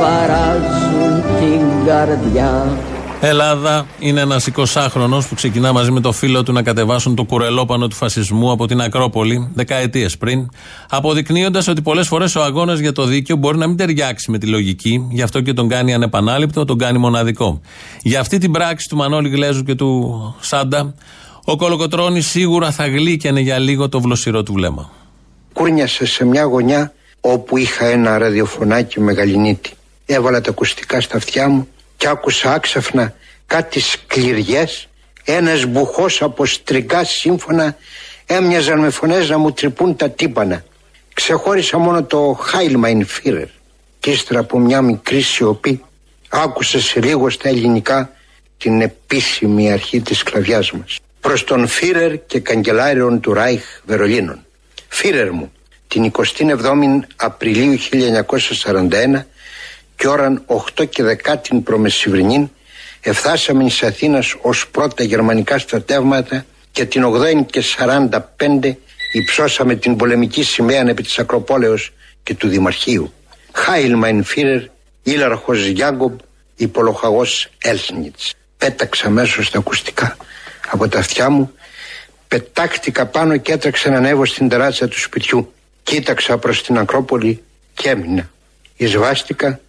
παράζουν 0.00 1.22
την 1.40 1.86
καρδιά. 1.86 2.78
Ελλάδα 3.22 3.86
είναι 3.98 4.20
ένας 4.20 4.48
20χρονο 4.56 5.18
που 5.28 5.34
ξεκινά 5.34 5.72
μαζί 5.72 5.90
με 5.90 6.00
το 6.00 6.12
φίλο 6.12 6.42
του 6.42 6.52
να 6.52 6.62
κατεβάσουν 6.62 7.14
το 7.14 7.24
κουρελόπανο 7.24 7.88
του 7.88 7.96
φασισμού 7.96 8.50
από 8.50 8.66
την 8.66 8.80
Ακρόπολη 8.80 9.50
δεκαετίες 9.54 10.16
πριν, 10.16 10.48
αποδεικνύοντας 10.88 11.68
ότι 11.68 11.82
πολλές 11.82 12.06
φορές 12.06 12.34
ο 12.34 12.42
αγώνας 12.42 12.78
για 12.78 12.92
το 12.92 13.04
δίκαιο 13.04 13.36
μπορεί 13.36 13.58
να 13.58 13.66
μην 13.66 13.76
ταιριάξει 13.76 14.30
με 14.30 14.38
τη 14.38 14.46
λογική, 14.46 15.06
γι' 15.10 15.22
αυτό 15.22 15.40
και 15.40 15.52
τον 15.52 15.68
κάνει 15.68 15.94
ανεπανάληπτο, 15.94 16.64
τον 16.64 16.78
κάνει 16.78 16.98
μοναδικό. 16.98 17.60
Για 18.02 18.20
αυτή 18.20 18.38
την 18.38 18.50
πράξη 18.50 18.88
του 18.88 18.96
Μανώλη 18.96 19.28
Γλέζου 19.28 19.62
και 19.62 19.74
του 19.74 20.34
Σάντα, 20.40 20.94
ο 21.44 21.56
Κολοκοτρόνη 21.56 22.20
σίγουρα 22.20 22.70
θα 22.70 22.86
γλύκαινε 22.86 23.40
για 23.40 23.58
λίγο 23.58 23.88
το 23.88 24.00
βλοσιρό 24.00 24.42
του 24.42 24.52
βλέμμα. 24.52 24.90
Κούρνιασε 25.52 26.06
σε 26.06 26.24
μια 26.24 26.42
γωνιά 26.42 26.92
όπου 27.20 27.56
είχα 27.56 27.86
ένα 27.86 28.18
ραδιοφωνάκι 28.18 29.00
μεγαλυνίτη 29.00 29.70
έβαλα 30.14 30.40
τα 30.40 30.50
ακουστικά 30.50 31.00
στα 31.00 31.16
αυτιά 31.16 31.48
μου 31.48 31.68
και 31.96 32.08
άκουσα 32.08 32.52
άξαφνα 32.52 33.14
κάτι 33.46 33.80
σκληριές 33.80 34.88
ένας 35.24 35.64
μπουχός 35.64 36.22
από 36.22 36.46
στριγγά 36.46 37.04
σύμφωνα 37.04 37.76
έμοιαζαν 38.26 38.78
με 38.78 38.90
φωνές 38.90 39.28
να 39.28 39.38
μου 39.38 39.52
τρυπούν 39.52 39.96
τα 39.96 40.10
τύπανα 40.10 40.64
Ξεχώρισα 41.14 41.78
μόνο 41.78 42.04
το 42.04 42.38
Χάιλμαϊν 42.40 43.06
Φίρερ 43.06 43.46
και 43.98 44.10
ύστερα 44.10 44.40
από 44.40 44.58
μια 44.58 44.82
μικρή 44.82 45.20
σιωπή 45.20 45.84
άκουσα 46.28 46.80
σε 46.80 47.00
λίγο 47.00 47.30
στα 47.30 47.48
ελληνικά 47.48 48.12
την 48.58 48.80
επίσημη 48.80 49.72
αρχή 49.72 50.00
της 50.00 50.18
σκλαβιάς 50.18 50.72
μας. 50.72 50.98
Προς 51.20 51.44
τον 51.44 51.66
Φίρερ 51.66 52.26
και 52.26 52.40
καγκελάριον 52.40 53.20
του 53.20 53.32
Ράιχ 53.32 53.62
Βερολίνων. 53.84 54.46
Φίρερ 54.88 55.32
μου, 55.32 55.52
την 55.88 56.12
27η 56.12 56.98
Απριλίου 57.16 57.78
1941 57.78 59.26
και 60.00 60.08
ώραν 60.08 60.44
8 60.78 60.88
και 60.88 61.02
10 61.24 61.36
την 61.42 61.62
προμεσηβρινή 61.62 62.52
εφθάσαμε 63.00 63.64
εις 63.64 63.82
Αθήνας 63.82 64.34
ως 64.40 64.68
πρώτα 64.68 65.04
γερμανικά 65.04 65.58
στρατεύματα 65.58 66.44
και 66.72 66.84
την 66.84 67.04
8η 67.04 67.46
και 67.46 67.62
45 67.78 68.18
υψώσαμε 69.12 69.74
την 69.74 69.96
πολεμική 69.96 70.42
σημαία 70.42 70.88
επί 70.88 71.02
της 71.02 71.18
Ακροπόλεως 71.18 71.92
και 72.22 72.34
του 72.34 72.48
Δημαρχείου. 72.48 73.12
Χάιλ 73.52 73.94
Μαϊν 73.94 74.24
Φίρερ, 74.24 74.62
Ήλαρχος 75.02 75.66
Γιάγκομπ, 75.66 76.18
υπολοχαγός 76.56 77.48
Έλσνιτς. 77.58 78.34
Πέταξα 78.58 79.10
μέσω 79.10 79.42
στα 79.42 79.58
ακουστικά 79.58 80.16
από 80.70 80.88
τα 80.88 80.98
αυτιά 80.98 81.30
μου, 81.30 81.52
πετάχτηκα 82.28 83.06
πάνω 83.06 83.36
και 83.36 83.52
έτρεξα 83.52 83.90
να 83.90 83.96
ανέβω 83.96 84.24
στην 84.24 84.48
τεράστια 84.48 84.88
του 84.88 85.00
σπιτιού. 85.00 85.52
Κοίταξα 85.82 86.38
προς 86.38 86.62
την 86.62 86.78
Ακρόπολη 86.78 87.42
και 87.74 87.88
έμεινα. 87.88 88.30
Εισβάστηκα 88.76 89.60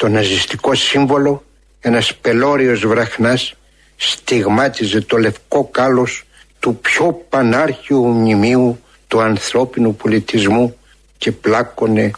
το 0.00 0.08
ναζιστικό 0.08 0.74
σύμβολο, 0.74 1.44
ένας 1.80 2.14
πελώριος 2.14 2.86
βραχνάς 2.86 3.54
στιγμάτιζε 3.96 5.00
το 5.00 5.16
λευκό 5.16 5.68
κάλος 5.70 6.24
του 6.58 6.78
πιο 6.82 7.24
πανάρχιου 7.28 8.06
μνημείου 8.06 8.80
του 9.08 9.20
ανθρώπινου 9.20 9.94
πολιτισμού 9.94 10.76
και 11.18 11.32
πλάκωνε 11.32 12.10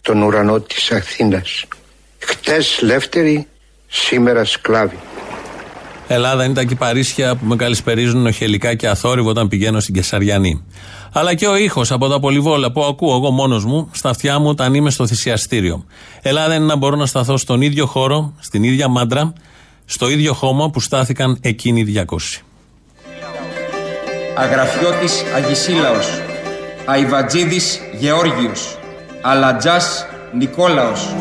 τον 0.00 0.22
ουρανό 0.22 0.60
της 0.60 0.90
Αθήνας. 0.90 1.64
Χτες 2.18 2.78
λεύτερη, 2.82 3.46
σήμερα 3.88 4.44
σκλάβη. 4.44 4.98
Ελλάδα 6.08 6.44
είναι 6.44 6.54
τα 6.54 6.64
κυπαρίσια 6.64 7.36
που 7.36 7.44
με 7.44 7.56
καλησπερίζουν 7.56 8.22
νοχελικά 8.22 8.74
και 8.74 8.88
αθόρυβο 8.88 9.28
όταν 9.28 9.48
πηγαίνω 9.48 9.80
στην 9.80 9.94
Κεσαριανή. 9.94 10.64
Αλλά 11.16 11.34
και 11.34 11.46
ο 11.46 11.56
ήχος 11.56 11.92
από 11.92 12.08
τα 12.08 12.20
πολυβόλα 12.20 12.72
που 12.72 12.84
ακούω 12.84 13.16
εγώ 13.16 13.30
μόνος 13.30 13.64
μου 13.64 13.88
στα 13.92 14.08
αυτιά 14.08 14.38
μου 14.38 14.48
όταν 14.48 14.74
είμαι 14.74 14.90
στο 14.90 15.06
θυσιαστήριο. 15.06 15.84
Ελλάδα 16.22 16.54
είναι 16.54 16.64
να 16.64 16.76
μπορώ 16.76 16.96
να 16.96 17.06
σταθώ 17.06 17.36
στον 17.36 17.60
ίδιο 17.60 17.86
χώρο, 17.86 18.32
στην 18.38 18.62
ίδια 18.62 18.88
μάντρα, 18.88 19.32
στο 19.84 20.10
ίδιο 20.10 20.32
χώμα 20.34 20.70
που 20.70 20.80
στάθηκαν 20.80 21.38
εκείνοι 21.40 21.80
οι 21.80 21.84
200. 21.84 22.42
Αγραφιώτης 24.34 25.24
Αγισίλαος 25.34 26.06
Αϊβατζίδης 26.84 27.80
Γεώργιος 27.98 28.78
Αλατζάς 29.20 30.06
Νικόλαος 30.32 31.14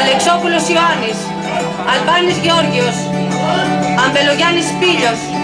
Αλεξόπουλος 0.00 0.68
Ιωάννης 0.68 1.18
Αλβάνης 1.92 2.36
Γεώργιος 2.44 2.96
Αμπελογιάννης 4.06 4.66
Πίλιος 4.80 5.41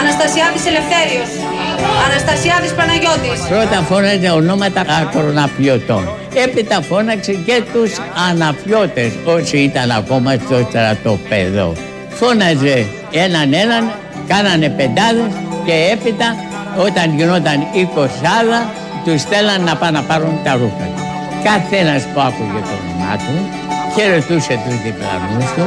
Αναστασιάδης 0.00 0.64
Ελευθέριος. 0.70 1.30
Αναστασιάδης 2.06 2.72
Παναγιώτης. 2.78 3.38
Πρώτα 3.48 3.78
φώναζε 3.88 4.30
ονόματα 4.30 4.82
ακροναφιωτών 5.00 6.04
Έπειτα 6.44 6.76
φώναξε 6.88 7.32
και 7.32 7.62
τους 7.72 7.92
αναφιώτες 8.30 9.10
όσοι 9.24 9.56
ήταν 9.58 9.90
ακόμα 9.90 10.32
στο 10.44 10.56
στρατοπέδο. 10.68 11.72
Φώναζε 12.18 12.86
έναν 13.12 13.52
έναν, 13.52 13.82
κάνανε 14.26 14.68
πεντάδες 14.68 15.32
και 15.66 15.76
έπειτα 15.92 16.28
όταν 16.86 17.16
γινόταν 17.16 17.58
η 17.72 17.84
κοσάδα 17.94 18.60
τους 19.04 19.20
στέλναν 19.20 19.62
να 19.62 19.76
πάνε 19.76 19.98
να 19.98 20.04
πάρουν 20.04 20.34
τα 20.44 20.52
ρούχα 20.52 20.86
Καθένας 21.44 22.02
που 22.02 22.20
άκουγε 22.20 22.60
το 22.68 22.74
όνομά 22.80 23.16
του 23.24 23.64
χαιρετούσε 23.96 24.60
τους 24.64 24.76
διπλανούς 24.84 25.50
του, 25.54 25.64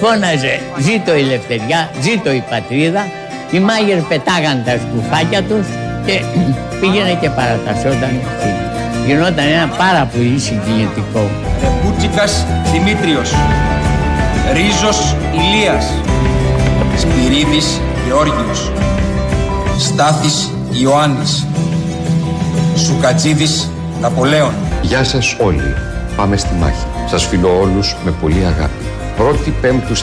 φώναζε 0.00 0.60
«Ζήτω 0.78 1.16
η 1.16 1.20
ελευθεριά, 1.20 1.90
ζήτω 2.00 2.30
η 2.32 2.42
πατρίδα». 2.50 3.06
Οι 3.50 3.58
μάγειρ 3.60 3.98
πετάγαν 3.98 4.62
τα 4.64 4.74
σκουφάκια 4.82 5.42
τους 5.42 5.66
και 6.06 6.22
πήγαινε 6.80 7.14
και 7.20 7.30
παρατασσόταν 7.30 8.12
Γινόταν 9.06 9.46
ένα 9.56 9.68
πάρα 9.78 10.08
πολύ 10.12 10.38
συγκινητικό. 10.38 11.30
Πούτσικας 11.82 12.46
Δημήτριος 12.72 13.34
Ρίζος 14.52 15.14
Ηλίας 15.34 15.92
Σπυρίδης 16.96 17.80
Γεώργιος 18.06 18.72
Στάθης 19.78 20.50
Ιωάννης 20.70 21.46
Σουκατζίδης 22.76 23.70
Ναπολέων 24.00 24.52
Γεια 24.82 25.04
σας 25.04 25.36
όλοι. 25.40 25.74
Πάμε 26.16 26.36
στη 26.36 26.54
μάχη. 26.60 26.86
Σας 27.06 27.26
φιλώ 27.26 27.58
όλους 27.60 27.96
με 28.04 28.10
πολύ 28.20 28.44
αγάπη. 28.44 28.97
1η 29.18 29.52
Πέμπτου 29.60 29.96
44. 29.96 30.00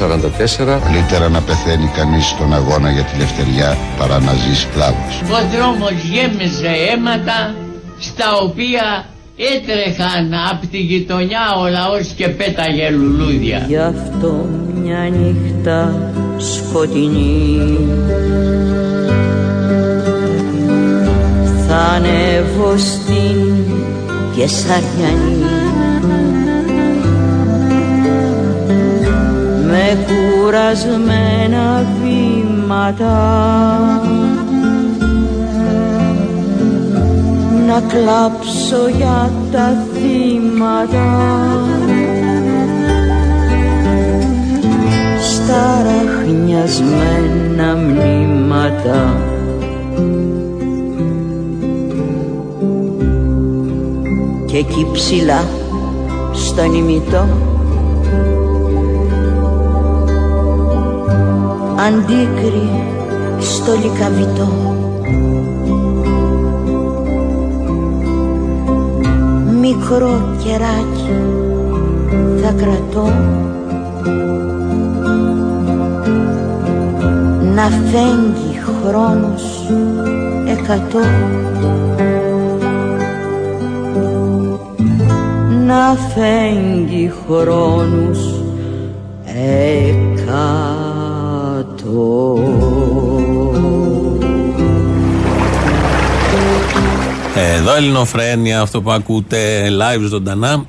Καλύτερα 0.84 1.30
να 1.30 1.42
πεθαίνει 1.42 1.92
κανείς 1.96 2.26
στον 2.28 2.54
αγώνα 2.54 2.92
για 2.92 3.04
τη 3.04 3.12
ελευθεριά 3.16 3.78
παρά 3.98 4.20
να 4.20 4.34
ζει 4.34 4.56
σκλάβος. 4.56 5.22
Ο 5.22 5.58
δρόμος 5.58 5.92
γέμιζε 5.92 6.74
αίματα 6.90 7.56
στα 8.00 8.26
οποία 8.44 9.06
έτρεχαν 9.38 10.34
από 10.52 10.68
τη 10.68 10.78
γειτονιά 10.78 11.54
ο 11.62 11.68
λαός 11.68 12.08
και 12.16 12.28
πέταγε 12.28 12.90
λουλούδια. 12.90 13.66
Γι' 13.68 13.78
αυτό 13.78 14.50
μια 14.82 15.10
νύχτα 15.10 16.12
σκοτεινή 16.38 17.78
θα 21.68 21.76
ανέβω 21.76 22.78
στην 22.78 23.64
Κεσαριανή 24.36 25.55
με 29.76 29.88
κουρασμένα 30.08 31.86
βήματα. 32.02 33.18
Να 37.68 37.82
κλάψω 37.88 38.88
για 38.98 39.32
τα 39.52 39.74
θύματα. 39.94 41.08
Στα 45.22 45.84
ραχνιασμένα 45.84 47.76
μνήματα. 47.76 49.20
Και 54.46 54.58
εκεί 54.58 54.88
ψηλά 54.94 55.44
στον 56.34 56.74
ημιτό 56.74 57.55
αντίκρι 61.78 62.70
στο 63.40 63.72
λικαβιτό. 63.72 64.48
Μικρό 69.62 70.36
κεράκι 70.44 71.24
θα 72.42 72.52
κρατώ. 72.52 73.12
Να 77.56 77.70
φέγγει 77.70 78.60
χρόνος 78.84 79.70
εκατό. 80.48 81.00
Να 85.66 85.96
φέγγει 85.96 87.12
χρόνους 87.28 88.20
εκατό 89.26 90.85
Εδώ 97.36 97.76
Ελληνοφρένια, 97.76 98.62
αυτό 98.62 98.82
που 98.82 98.92
ακούτε 98.92 99.70
live 99.70 100.08
ζωντανά. 100.08 100.66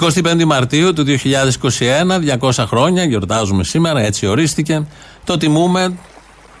25 0.00 0.44
Μαρτίου 0.44 0.92
του 0.92 1.04
2021, 1.06 2.40
200 2.40 2.64
χρόνια, 2.66 3.04
γιορτάζουμε 3.04 3.64
σήμερα, 3.64 4.00
έτσι 4.00 4.26
ορίστηκε. 4.26 4.86
Το 5.24 5.36
τιμούμε, 5.36 5.98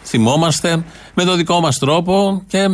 θυμόμαστε 0.04 0.84
με 1.14 1.24
το 1.24 1.36
δικό 1.36 1.60
μας 1.60 1.78
τρόπο 1.78 2.42
και 2.46 2.68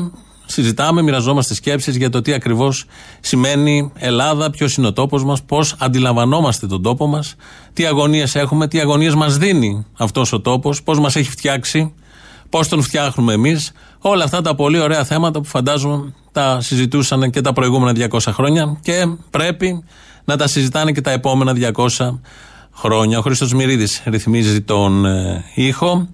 συζητάμε, 0.48 1.02
μοιραζόμαστε 1.02 1.54
σκέψεις 1.54 1.96
για 1.96 2.10
το 2.10 2.20
τι 2.20 2.32
ακριβώς 2.32 2.84
σημαίνει 3.20 3.92
Ελλάδα, 3.94 4.50
ποιος 4.50 4.76
είναι 4.76 4.86
ο 4.86 4.92
τόπος 4.92 5.24
μας, 5.24 5.42
πώς 5.42 5.74
αντιλαμβανόμαστε 5.78 6.66
τον 6.66 6.82
τόπο 6.82 7.06
μας, 7.06 7.34
τι 7.72 7.86
αγωνίες 7.86 8.34
έχουμε, 8.34 8.68
τι 8.68 8.80
αγωνίες 8.80 9.14
μας 9.14 9.36
δίνει 9.36 9.86
αυτός 9.98 10.32
ο 10.32 10.40
τόπος, 10.40 10.82
πώς 10.82 10.98
μας 10.98 11.16
έχει 11.16 11.30
φτιάξει, 11.30 11.94
πώς 12.48 12.68
τον 12.68 12.82
φτιάχνουμε 12.82 13.32
εμείς. 13.32 13.72
Όλα 13.98 14.24
αυτά 14.24 14.40
τα 14.40 14.54
πολύ 14.54 14.78
ωραία 14.78 15.04
θέματα 15.04 15.40
που 15.40 15.46
φαντάζομαι 15.46 16.14
τα 16.32 16.60
συζητούσαν 16.60 17.30
και 17.30 17.40
τα 17.40 17.52
προηγούμενα 17.52 18.08
200 18.10 18.18
χρόνια 18.32 18.78
και 18.82 19.06
πρέπει 19.30 19.84
να 20.24 20.36
τα 20.36 20.46
συζητάνε 20.46 20.92
και 20.92 21.00
τα 21.00 21.10
επόμενα 21.10 21.72
200 21.96 22.20
χρόνια. 22.72 23.18
Ο 23.18 23.22
Χρήστος 23.22 23.52
Μυρίδης 23.52 24.02
ρυθμίζει 24.06 24.60
τον 24.60 25.04
ε, 25.04 25.44
ήχο. 25.54 26.08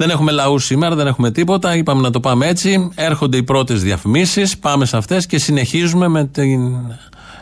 Δεν 0.00 0.10
έχουμε 0.10 0.32
λαούς 0.32 0.64
σήμερα, 0.64 0.94
δεν 0.94 1.06
έχουμε 1.06 1.30
τίποτα. 1.30 1.76
Είπαμε 1.76 2.02
να 2.02 2.10
το 2.10 2.20
πάμε 2.20 2.46
έτσι. 2.46 2.90
Έρχονται 2.94 3.36
οι 3.36 3.42
πρώτες 3.42 3.82
διαφημίσεις. 3.82 4.58
Πάμε 4.58 4.84
σε 4.84 4.96
αυτές 4.96 5.26
και 5.26 5.38
συνεχίζουμε 5.38 6.08
με 6.08 6.24
την 6.24 6.76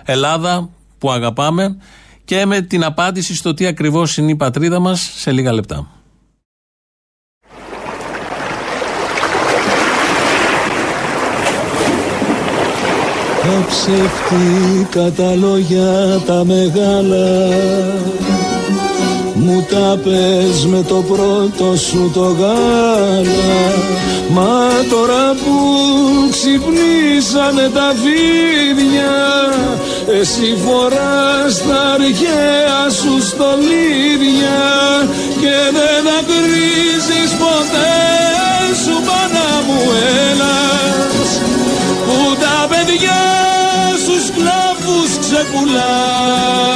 Ελλάδα 0.04 0.68
που 0.98 1.10
αγαπάμε 1.10 1.76
και 2.24 2.46
με 2.46 2.60
την 2.60 2.84
απάντηση 2.84 3.34
στο 3.34 3.54
τι 3.54 3.66
ακριβώς 3.66 4.16
είναι 4.16 4.30
η 4.30 4.36
πατρίδα 4.36 4.78
μας 4.78 5.10
σε 5.16 5.32
λίγα 5.32 5.52
λεπτά. 5.52 5.86
Τα 13.42 13.64
ψεύτικα 13.68 15.10
τα 15.10 15.34
λόγια 15.34 16.20
τα 16.26 16.44
μεγάλα 16.44 17.36
μου 19.46 19.66
τα 19.70 19.98
πες 20.04 20.66
με 20.66 20.82
το 20.82 20.94
πρώτο 20.94 21.76
σου 21.76 22.10
το 22.14 22.36
γάλα. 22.38 23.74
Μα 24.28 24.68
τώρα 24.90 25.34
που 25.42 25.56
ξυπνήσανε 26.30 27.70
τα 27.74 27.94
φίδια 28.02 29.16
Εσύ 30.20 30.56
φοράς 30.64 31.54
τα 31.68 31.80
αρχαία 31.94 32.82
σου 33.00 33.26
στολίδια 33.28 34.62
Και 35.40 35.56
δεν 35.76 36.04
ακρίζεις 36.18 37.30
ποτέ 37.42 37.96
σου 38.82 38.94
μάνα 39.06 39.50
μου 39.66 39.80
έλας. 40.30 41.30
Που 42.06 42.18
τα 42.40 42.66
παιδιά 42.68 43.22
σου 44.04 44.16
σκλάβους 44.26 45.10
ξεπουλάς 45.20 46.66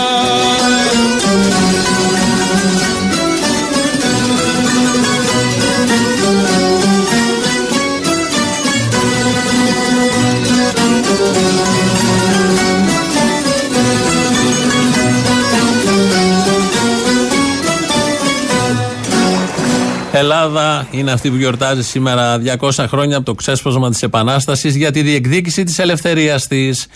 Ελλάδα 20.21 20.87
είναι 20.91 21.13
αυτή 21.13 21.31
που 21.31 21.37
γιορτάζει 21.37 21.83
σήμερα 21.83 22.41
200 22.61 22.85
χρόνια 22.89 23.17
από 23.17 23.27
το 23.27 23.35
ξέσπασμα 23.35 23.91
της 23.91 24.03
Επανάστασης 24.03 24.77
για 24.77 24.91
τη 24.91 25.03
διεκδίκηση 25.03 25.65
της 25.65 25.79
ελευθερίας 25.79 26.47
της. 26.47 26.87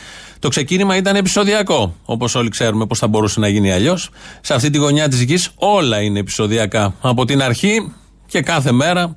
Το 0.44 0.50
ξεκίνημα 0.50 0.96
ήταν 0.96 1.16
επεισοδιακό, 1.16 1.94
όπως 2.04 2.35
όλοι 2.35 2.48
ξέρουμε 2.48 2.87
πώς 2.87 2.98
θα 2.98 3.07
μπορούσε 3.07 3.40
να 3.40 3.48
γίνει 3.48 3.72
αλλιώς. 3.72 4.11
Σε 4.40 4.54
αυτή 4.54 4.70
τη 4.70 4.78
γωνιά 4.78 5.09
της 5.09 5.22
γης 5.22 5.50
όλα 5.54 6.00
είναι 6.00 6.18
επεισοδιακά. 6.18 6.94
Από 7.00 7.24
την 7.24 7.42
αρχή 7.42 7.92
και 8.26 8.40
κάθε 8.40 8.72
μέρα 8.72 9.14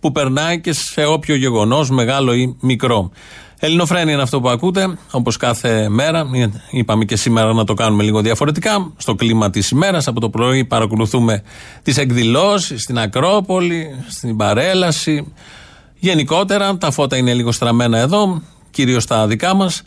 που 0.00 0.12
περνάει 0.12 0.60
και 0.60 0.72
σε 0.72 1.04
όποιο 1.04 1.34
γεγονός, 1.34 1.90
μεγάλο 1.90 2.34
ή 2.34 2.56
μικρό. 2.60 3.10
Ελληνοφρένια 3.58 4.12
είναι 4.12 4.22
αυτό 4.22 4.40
που 4.40 4.48
ακούτε, 4.48 4.98
όπως 5.10 5.36
κάθε 5.36 5.88
μέρα. 5.88 6.26
Είπαμε 6.70 7.04
και 7.04 7.16
σήμερα 7.16 7.52
να 7.52 7.64
το 7.64 7.74
κάνουμε 7.74 8.02
λίγο 8.02 8.20
διαφορετικά. 8.20 8.92
Στο 8.96 9.14
κλίμα 9.14 9.50
της 9.50 9.70
ημέρας, 9.70 10.06
από 10.06 10.20
το 10.20 10.30
πρωί 10.30 10.64
παρακολουθούμε 10.64 11.42
τις 11.82 11.96
εκδηλώσεις 11.96 12.82
στην 12.82 12.98
Ακρόπολη, 12.98 14.04
στην 14.08 14.36
Παρέλαση. 14.36 15.32
Γενικότερα, 15.98 16.76
τα 16.78 16.90
φώτα 16.90 17.16
είναι 17.16 17.34
λίγο 17.34 17.52
στραμμένα 17.52 17.98
εδώ, 17.98 18.42
κυρίως 18.70 19.06
τα 19.06 19.26
δικά 19.26 19.54
μας. 19.54 19.82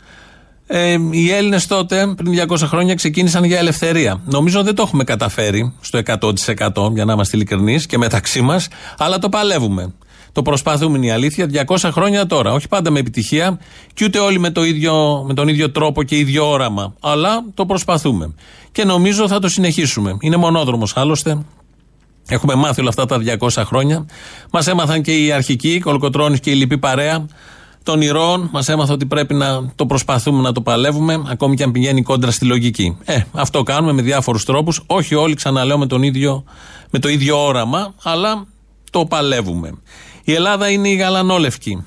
Ε, 0.66 0.96
οι 1.10 1.30
Έλληνες 1.30 1.66
τότε, 1.66 2.14
πριν 2.16 2.48
200 2.48 2.56
χρόνια, 2.58 2.94
ξεκίνησαν 2.94 3.44
για 3.44 3.58
ελευθερία. 3.58 4.20
Νομίζω 4.24 4.62
δεν 4.62 4.74
το 4.74 4.82
έχουμε 4.82 5.04
καταφέρει 5.04 5.72
στο 5.80 5.98
100% 5.98 6.92
για 6.94 7.04
να 7.04 7.12
είμαστε 7.12 7.36
ειλικρινείς 7.36 7.86
και 7.86 7.98
μεταξύ 7.98 8.40
μας, 8.40 8.68
αλλά 8.98 9.18
το 9.18 9.28
παλεύουμε. 9.28 9.92
Το 10.32 10.42
προσπαθούμε 10.42 10.96
είναι 10.96 11.06
η 11.06 11.10
αλήθεια 11.10 11.66
200 11.66 11.90
χρόνια 11.92 12.26
τώρα. 12.26 12.52
Όχι 12.52 12.68
πάντα 12.68 12.90
με 12.90 12.98
επιτυχία 12.98 13.58
και 13.94 14.04
ούτε 14.04 14.18
όλοι 14.18 14.38
με, 14.38 14.50
το 14.50 14.64
ίδιο, 14.64 15.24
με 15.26 15.34
τον 15.34 15.48
ίδιο 15.48 15.70
τρόπο 15.70 16.02
και 16.02 16.16
ίδιο 16.16 16.50
όραμα. 16.50 16.94
Αλλά 17.00 17.44
το 17.54 17.66
προσπαθούμε. 17.66 18.34
Και 18.72 18.84
νομίζω 18.84 19.28
θα 19.28 19.38
το 19.38 19.48
συνεχίσουμε. 19.48 20.16
Είναι 20.20 20.36
μονόδρομος 20.36 20.96
άλλωστε. 20.96 21.38
Έχουμε 22.28 22.54
μάθει 22.54 22.80
όλα 22.80 22.88
αυτά 22.88 23.06
τα 23.06 23.20
200 23.38 23.62
χρόνια. 23.64 24.06
Μας 24.50 24.66
έμαθαν 24.66 25.02
και 25.02 25.24
οι 25.24 25.32
αρχικοί, 25.32 25.74
οι 25.74 25.80
Κολοκοτρόνη 25.80 26.38
και 26.38 26.50
η 26.50 26.54
λοιπή 26.54 26.78
παρέα 26.78 27.26
των 27.84 28.00
ηρώων. 28.00 28.48
Μας 28.52 28.68
έμαθαν 28.68 28.94
ότι 28.94 29.06
πρέπει 29.06 29.34
να 29.34 29.72
το 29.74 29.86
προσπαθούμε 29.86 30.40
να 30.40 30.52
το 30.52 30.60
παλεύουμε, 30.60 31.22
ακόμη 31.26 31.56
και 31.56 31.62
αν 31.62 31.72
πηγαίνει 31.72 32.02
κόντρα 32.02 32.30
στη 32.30 32.44
λογική. 32.44 32.96
Ε, 33.04 33.20
αυτό 33.32 33.62
κάνουμε 33.62 33.92
με 33.92 34.02
διάφορους 34.02 34.44
τρόπους. 34.44 34.80
Όχι 34.86 35.14
όλοι, 35.14 35.34
ξαναλέω, 35.34 35.78
με, 35.78 35.86
τον 35.86 36.02
ίδιο, 36.02 36.44
με 36.90 36.98
το 36.98 37.08
ίδιο 37.08 37.44
όραμα, 37.46 37.94
αλλά 38.02 38.46
το 38.90 39.04
παλεύουμε. 39.04 39.70
Η 40.24 40.32
Ελλάδα 40.32 40.70
είναι 40.70 40.88
η 40.88 40.94
γαλανόλευκη. 40.94 41.84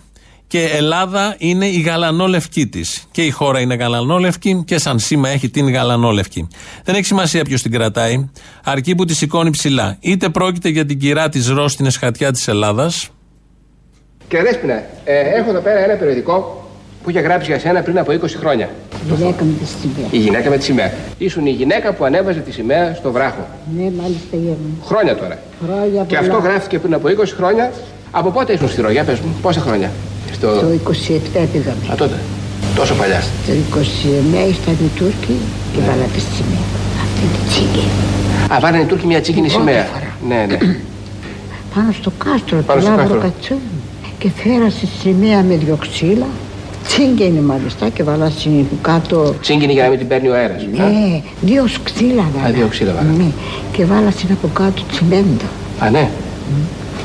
Και 0.48 0.64
Ελλάδα 0.64 1.36
είναι 1.38 1.68
η 1.68 1.80
γαλανόλευκή 1.80 2.68
της. 2.68 3.08
Και 3.12 3.24
η 3.24 3.30
χώρα 3.30 3.60
είναι 3.60 3.76
γαλανόλευκη 3.76 4.64
και 4.66 4.78
σαν 4.78 5.00
σήμα 5.00 5.30
έχει 5.30 5.50
την 5.50 5.70
γαλανόλευκη. 5.70 6.48
Δεν 6.84 6.96
έχει 6.96 7.06
σημασία 7.06 7.44
ποιος 7.44 7.62
την 7.62 7.72
κρατάει, 7.72 8.30
αρκεί 8.64 8.96
που 8.96 9.06
τη 9.06 9.16
σηκώνει 9.16 9.50
ψηλά. 9.50 9.98
Είτε 10.00 10.30
πρόκειται 10.30 10.70
για 10.70 10.86
την 10.86 11.00
κυρά 11.00 11.30
της 11.30 11.48
Ρος 11.48 11.72
στην 11.72 11.86
εσχατιά 11.86 12.32
της 12.32 12.48
Ελλάδας. 12.48 13.10
Κύριε 14.30 14.44
Δέσποινα, 14.44 14.84
ε, 15.04 15.20
έχω 15.20 15.50
εδώ 15.50 15.60
πέρα 15.60 15.80
ένα 15.80 15.94
περιοδικό 15.94 16.66
που 17.04 17.10
είχε 17.10 17.20
γράψει 17.20 17.52
για 17.52 17.60
σένα 17.60 17.82
πριν 17.82 18.00
από 18.00 18.12
20 18.12 18.28
χρόνια. 18.40 18.70
Η 19.10 19.14
γυναίκα 19.14 19.44
με 19.44 19.54
τη 19.60 19.66
σημαία. 19.66 20.08
Η 20.12 20.18
γυναίκα 20.18 20.50
με 20.50 20.58
τη 20.58 20.64
σημαία. 20.64 20.92
Ήσουν 21.18 21.46
η 21.46 21.50
γυναίκα 21.50 21.94
που 21.94 22.06
ανέβαζε 22.06 22.40
τη 22.40 22.52
σημαία 22.52 22.94
στο 22.94 23.12
βράχο. 23.12 23.48
Ναι, 23.78 23.92
μάλιστα 24.02 24.36
γέρμα. 24.44 24.70
Χρόνια 24.86 25.16
τώρα. 25.16 25.38
Χρόνια 25.66 26.04
Και 26.08 26.18
αυτό 26.18 26.38
γράφτηκε 26.38 26.80
πριν 26.80 26.94
από 26.94 27.08
20 27.08 27.24
χρόνια. 27.38 27.72
Από 28.12 28.30
πότε 28.30 28.54
ήσουν 28.54 28.70
στη 28.70 28.82
Ρογιά, 28.82 29.04
πες 29.04 29.20
μου, 29.20 29.36
πόσα 29.42 29.60
χρόνια; 29.60 29.92
Στο... 30.34 30.48
Το 30.48 30.68
27 30.86 31.48
πήγαμε. 31.54 31.92
Α, 31.92 31.96
τότε. 31.96 32.16
Τόσο 32.76 32.94
παλιά. 32.96 33.20
Το 33.48 33.54
29 33.74 33.82
ήταν 34.34 34.78
οι 34.86 34.92
Τούρκοι 34.98 35.36
και 35.74 35.80
βάλατε 35.80 36.10
τη 36.14 36.20
σημαία. 36.20 36.66
Αυτή 37.04 37.22
είναι 37.26 37.38
η 37.44 37.50
τσίγκη. 37.50 37.86
Α, 38.54 38.60
βάλανε 38.60 38.84
οι 38.84 38.86
Τούρκοι 38.86 39.06
μια 39.06 39.22
τσίγκινη 39.22 39.50
σημαία. 39.50 39.88
Ναι, 40.28 40.46
ναι. 40.50 40.58
Πάνω 41.76 41.92
στο 41.92 42.12
κάστρο, 42.18 42.58
Πάνω 42.62 42.80
του 42.80 42.86
στο 42.86 42.96
Λάβρο 42.96 43.04
κάστρο. 43.04 43.20
Κατσούν. 43.20 43.60
Και 44.20 44.30
φέρασε 44.36 44.88
σημαία 45.02 45.44
με 45.44 45.56
δυο 45.56 45.76
ξύλα. 45.76 46.28
Τσίγκαινε 46.88 47.42
μάλιστα 47.42 47.90
και 47.90 48.04
βάλασε 48.04 48.66
κάτω. 48.82 49.36
Τσίγκινη 49.42 49.74
για 49.74 49.84
να 49.84 49.90
μην 49.90 49.98
την 49.98 50.08
παίρνει 50.08 50.28
ο 50.28 50.34
αέρας. 50.34 50.66
Ναι, 50.72 51.22
δύο 51.42 51.66
ξύλα 51.84 52.30
βάλα. 52.36 52.48
Α, 52.48 52.52
δύο 52.52 52.68
ξύλα 52.68 52.94
βάλα. 52.94 53.10
Ναι. 53.12 53.32
Και 53.72 53.86
βάλασε 53.86 54.28
από 54.32 54.48
κάτω 54.54 54.82
τσιμέντο. 54.92 55.46
Α, 55.80 55.90
ναι. 55.90 56.10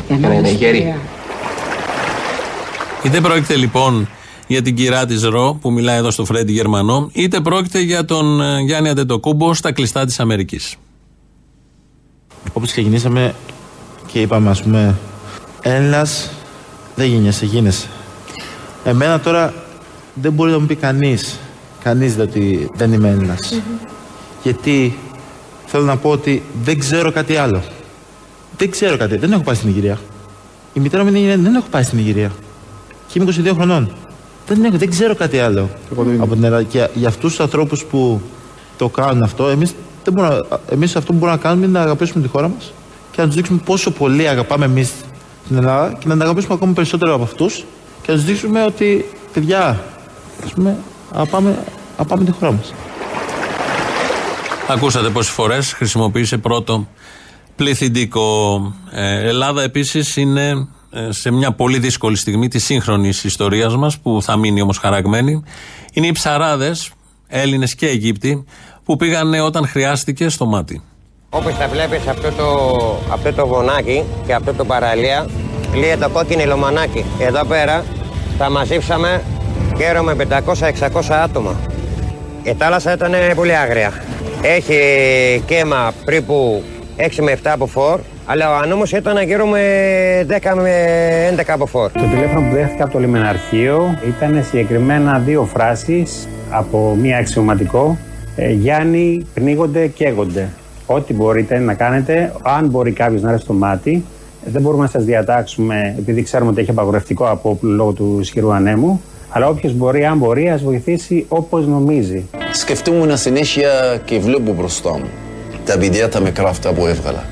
Για 0.08 0.28
να 0.28 0.34
είναι 0.34 0.50
γερή. 0.50 0.76
σπουδαία. 0.76 0.98
Είτε 3.02 3.20
πρόκειται 3.20 3.56
λοιπόν 3.56 4.08
για 4.46 4.62
την 4.62 4.74
κυρά 4.74 5.06
της 5.06 5.22
Ρο 5.22 5.58
που 5.60 5.72
μιλάει 5.72 5.96
εδώ 5.96 6.10
στο 6.10 6.24
Φρέντι 6.24 6.52
Γερμανό, 6.52 7.10
είτε 7.12 7.40
πρόκειται 7.40 7.80
για 7.80 8.04
τον 8.04 8.40
ε, 8.40 8.60
Γιάννη 8.60 8.88
Αντετοκούμπο 8.88 9.54
στα 9.54 9.72
κλειστά 9.72 10.04
της 10.04 10.20
Αμερικής. 10.20 10.76
Όπως 12.52 12.70
ξεκινήσαμε 12.70 13.34
και 14.12 14.20
είπαμε 14.20 14.50
ας 14.50 14.62
πούμε 14.62 14.98
Έλληνας 15.62 16.30
δεν 17.02 17.10
γίνεσαι, 17.10 17.44
γίνεσαι. 17.44 17.86
Εμένα 18.84 19.20
τώρα 19.20 19.54
δεν 20.14 20.32
μπορεί 20.32 20.50
να 20.50 20.58
μου 20.58 20.66
πει 20.66 20.74
κανείς, 20.74 21.38
κανείς 21.82 22.16
δε 22.16 22.22
ότι 22.22 22.68
δεν 22.74 22.92
είμαι 22.92 23.08
Έλληνας. 23.08 23.60
Γιατί 24.42 24.98
θέλω 25.66 25.84
να 25.84 25.96
πω 25.96 26.10
ότι 26.10 26.42
δεν 26.64 26.78
ξέρω 26.78 27.12
κάτι 27.12 27.36
άλλο. 27.36 27.62
Δεν 28.56 28.70
ξέρω 28.70 28.96
κάτι, 28.96 29.16
δεν 29.16 29.32
έχω 29.32 29.42
πάει 29.42 29.54
στην 29.54 29.68
Ιγυρία. 29.68 29.98
Η 30.72 30.80
μητέρα 30.80 31.02
μου 31.02 31.08
είναι 31.08 31.18
Ιγυρία, 31.18 31.36
δεν 31.36 31.54
έχω 31.54 31.66
πάει 31.70 31.82
στην 31.82 31.98
Ιγυρία. 31.98 32.30
Και 33.06 33.18
είμαι 33.18 33.32
22 33.50 33.54
χρονών. 33.54 33.92
Δεν, 34.46 34.64
έχω, 34.64 34.76
δεν 34.76 34.90
ξέρω 34.90 35.14
κάτι 35.14 35.38
άλλο 35.38 35.68
από 36.18 36.34
την 36.34 36.44
Ελλάδα. 36.44 36.62
Και 36.62 36.88
για 36.94 37.08
αυτούς 37.08 37.30
τους 37.30 37.40
ανθρώπους 37.40 37.84
που 37.84 38.20
το 38.78 38.88
κάνουν 38.88 39.22
αυτό, 39.22 39.48
εμείς, 39.48 39.74
δεν 40.04 40.12
μπορούμε, 40.14 40.38
να- 40.50 40.60
εμείς 40.70 40.96
αυτό 40.96 41.12
που 41.12 41.18
μπορούμε 41.18 41.36
να 41.36 41.42
κάνουμε 41.42 41.66
είναι 41.66 41.78
να 41.78 41.84
αγαπήσουμε 41.84 42.22
τη 42.22 42.28
χώρα 42.30 42.48
μας 42.48 42.72
και 43.10 43.20
να 43.20 43.26
τους 43.26 43.36
δείξουμε 43.36 43.60
πόσο 43.64 43.90
πολύ 43.90 44.28
αγαπάμε 44.28 44.64
εμείς 44.64 44.90
την 45.48 45.56
Ελλάδα 45.56 45.88
και 45.92 46.06
να 46.08 46.12
την 46.12 46.22
αγαπήσουμε 46.22 46.54
ακόμα 46.54 46.72
περισσότερο 46.72 47.14
από 47.14 47.22
αυτούς 47.22 47.64
και 48.02 48.10
να 48.10 48.14
τους 48.14 48.24
δείξουμε 48.24 48.64
ότι, 48.64 49.04
παιδιά, 49.32 49.82
ας 50.44 50.52
πούμε, 50.52 50.76
αγαπάμε, 51.12 51.64
αγαπάμε 51.92 52.24
τη 52.24 52.30
χώρα 52.30 52.52
μας. 52.52 52.72
Ακούσατε 54.68 55.08
πόσες 55.08 55.32
φορές 55.32 55.72
χρησιμοποίησε 55.72 56.38
πρώτο 56.38 56.86
πληθυντικό. 57.56 58.72
Ε, 58.90 59.28
Ελλάδα 59.28 59.62
επίσης 59.62 60.16
είναι 60.16 60.68
ε, 60.90 61.12
σε 61.12 61.30
μια 61.30 61.52
πολύ 61.52 61.78
δύσκολη 61.78 62.16
στιγμή 62.16 62.48
της 62.48 62.64
σύγχρονης 62.64 63.24
ιστορίας 63.24 63.76
μας, 63.76 63.98
που 63.98 64.22
θα 64.22 64.36
μείνει 64.36 64.62
όμως 64.62 64.78
χαραγμένη. 64.78 65.42
Είναι 65.92 66.06
οι 66.06 66.12
ψαράδες, 66.12 66.90
Έλληνες 67.26 67.74
και 67.74 67.86
Αιγύπτιοι, 67.86 68.44
που 68.84 68.96
πήγαν 68.96 69.34
όταν 69.34 69.66
χρειάστηκε 69.66 70.28
στο 70.28 70.46
μάτι. 70.46 70.82
Όπως 71.34 71.56
τα 71.56 71.68
βλέπεις 71.68 72.06
αυτό 72.06 72.32
το, 72.32 72.44
αυτό 73.12 73.32
το 73.32 73.42
γονάκι 73.42 74.04
και 74.26 74.32
αυτό 74.32 74.54
το 74.54 74.64
παραλία 74.64 75.26
λύε 75.74 75.96
το 75.96 76.08
κόκκινο 76.08 76.44
λομανάκι. 76.44 77.04
Εδώ 77.20 77.44
πέρα 77.44 77.84
τα 78.38 78.50
μαζίψαμε 78.50 79.22
γύρω 79.76 80.02
με 80.02 80.16
500-600 80.90 81.00
άτομα. 81.22 81.56
Η 82.42 82.54
θάλασσα 82.58 82.92
ήταν 82.92 83.12
πολύ 83.34 83.56
άγρια. 83.56 83.92
Έχει 84.42 84.76
καίμα 85.46 85.92
περίπου 86.04 86.62
6 86.96 87.08
με 87.20 87.32
7 87.32 87.38
από 87.44 87.66
φόρ, 87.66 88.00
Αλλά 88.26 88.50
ο 88.50 88.54
άνομο 88.54 88.82
ήταν 88.94 89.22
γύρω 89.22 89.46
με 89.46 89.60
10 90.28 90.52
με 90.54 91.34
11 91.36 91.42
από 91.46 91.66
φόρ. 91.66 91.90
Το 91.92 92.00
τηλέφωνο 92.00 92.48
που 92.48 92.54
δέχτηκα 92.54 92.84
από 92.84 92.92
το 92.92 92.98
λιμεναρχείο 92.98 93.98
ήταν 94.06 94.44
συγκεκριμένα 94.44 95.18
δύο 95.18 95.44
φράσεις 95.44 96.28
από 96.50 96.96
μία 97.00 97.18
αξιωματικό. 97.18 97.98
Ε, 98.36 98.50
Γιάννη, 98.50 99.26
πνίγονται, 99.34 99.86
καίγονται. 99.86 100.48
Ό,τι 100.94 101.14
μπορείτε 101.14 101.58
να 101.58 101.74
κάνετε, 101.74 102.32
αν 102.42 102.66
μπορεί 102.66 102.92
κάποιος 102.92 103.22
να 103.22 103.30
έρθει 103.30 103.42
στο 103.42 103.52
μάτι, 103.52 104.04
δεν 104.44 104.62
μπορούμε 104.62 104.82
να 104.82 104.88
σας 104.88 105.04
διατάξουμε, 105.04 105.94
επειδή 105.98 106.22
ξέρουμε 106.22 106.50
ότι 106.50 106.60
έχει 106.60 106.70
απαγορευτικό 106.70 107.28
από 107.28 107.58
λόγω 107.60 107.92
του 107.92 108.18
ισχυρού 108.20 108.52
ανέμου. 108.52 109.02
Αλλά 109.28 109.48
όποιος 109.48 109.72
μπορεί, 109.72 110.04
αν 110.04 110.18
μπορεί, 110.18 110.50
ας 110.50 110.62
βοηθήσει 110.62 111.26
όπως 111.28 111.66
νομίζει. 111.66 112.24
Σκεφτόμουν 112.52 113.16
συνέχεια 113.16 114.00
και 114.04 114.18
βλέπω 114.18 114.52
μπροστά 114.52 114.90
μου 114.90 115.08
τα 115.64 115.78
παιδιά 115.78 116.08
τα 116.08 116.20
μικρά 116.20 116.48
αυτά 116.48 116.72
που 116.72 116.86
έβγαλα. 116.86 117.24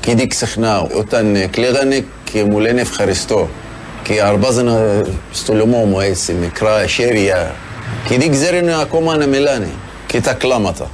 Και 0.00 0.14
δεν 0.14 0.28
ξεχνάω 0.28 0.86
όταν 0.98 1.50
κλαίγανε 1.50 2.04
και 2.32 2.44
μου 2.44 2.58
λένε 2.58 2.80
ευχαριστώ. 2.80 3.48
Και 4.02 4.22
αρπάζανε 4.22 5.02
στο 5.32 5.54
λαιμό 5.54 5.84
μου 5.84 6.00
έτσι, 6.00 6.32
μικρά 6.32 6.86
χέρια. 6.86 7.54
Και 8.08 8.18
δεν 8.18 8.30
ξέρουν 8.30 8.68
ακόμα 8.68 9.16
να 9.16 9.26
μιλάνε. 9.26 9.68
Και 10.06 10.20
τα 10.20 10.32
κλάματα. 10.32 10.90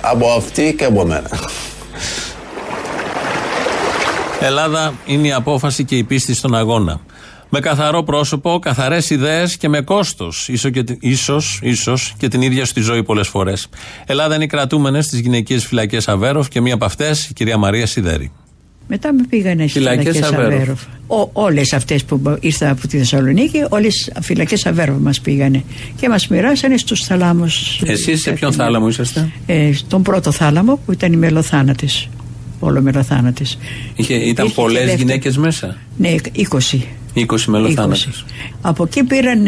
Από 0.00 0.32
αυτή 0.32 0.74
και 0.78 0.84
από 0.84 1.06
μένα. 1.06 1.30
Ελλάδα 4.40 4.94
είναι 5.06 5.26
η 5.26 5.32
απόφαση 5.32 5.84
και 5.84 5.96
η 5.96 6.04
πίστη 6.04 6.34
στον 6.34 6.54
αγώνα. 6.54 7.00
Με 7.48 7.60
καθαρό 7.60 8.02
πρόσωπο, 8.02 8.58
καθαρές 8.58 9.10
ιδέες 9.10 9.56
και 9.56 9.68
με 9.68 9.80
κόστος. 9.80 10.48
ίσως 11.00 11.58
ίσως 11.62 12.14
και 12.18 12.28
την 12.28 12.42
ίδια 12.42 12.64
στη 12.64 12.80
ζωή 12.80 13.02
πολλές 13.02 13.28
φορές. 13.28 13.68
Ελλάδα 14.06 14.34
είναι 14.34 14.44
οι 14.44 14.46
κρατούμενες 14.46 15.04
στις 15.04 15.20
γυναικείες 15.20 15.66
φυλακές 15.66 16.08
Αβέροφ 16.08 16.48
και 16.48 16.60
μία 16.60 16.74
από 16.74 16.84
αυτές 16.84 17.28
η 17.28 17.32
κυρία 17.32 17.56
Μαρία 17.56 17.86
Σιδέρη. 17.86 18.32
Μετά 18.92 19.12
με 19.12 19.22
πήγανε 19.28 19.66
στις 19.66 19.72
φυλακές 19.72 20.22
Αβέροφ. 20.22 20.80
Όλες 21.32 21.72
αυτές 21.72 22.04
που 22.04 22.36
ήρθαν 22.40 22.68
από 22.68 22.86
τη 22.86 22.98
Θεσσαλονίκη, 22.98 23.64
όλες 23.68 24.06
οι 24.06 24.22
φυλακές 24.22 24.66
Αβέροφ 24.66 24.96
μας 25.00 25.20
πήγανε. 25.20 25.64
Και 25.96 26.08
μας 26.08 26.28
μοιράσανε 26.28 26.76
στους 26.76 27.00
θάλαμους. 27.04 27.80
Εσείς 27.84 28.20
σε 28.20 28.30
ποιον 28.30 28.52
θάλαμο 28.52 28.88
είσαστε, 28.88 29.30
ε, 29.46 29.72
Στον 29.72 30.02
πρώτο 30.02 30.32
θάλαμο 30.32 30.80
που 30.86 30.92
ήταν 30.92 31.12
η 31.12 31.16
μελοθάνατης. 31.16 32.08
Όλο 32.60 32.80
μελοθάνατης. 32.80 33.58
Ήταν 34.08 34.52
πολλές 34.54 34.94
γυναίκες 34.94 35.36
μέσα; 35.36 35.76
Ναι, 35.96 36.14
20. 36.32 36.86
20 37.14 37.50
μελοθάνατες. 37.50 38.24
Από 38.60 38.84
εκεί 38.84 39.04
πήραν 39.04 39.46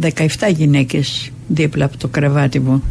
17 0.00 0.48
γυναίκες 0.56 1.32
δίπλα 1.48 1.84
από 1.84 1.96
το 1.96 2.08
κρεβάτι 2.08 2.60
μου. 2.60 2.82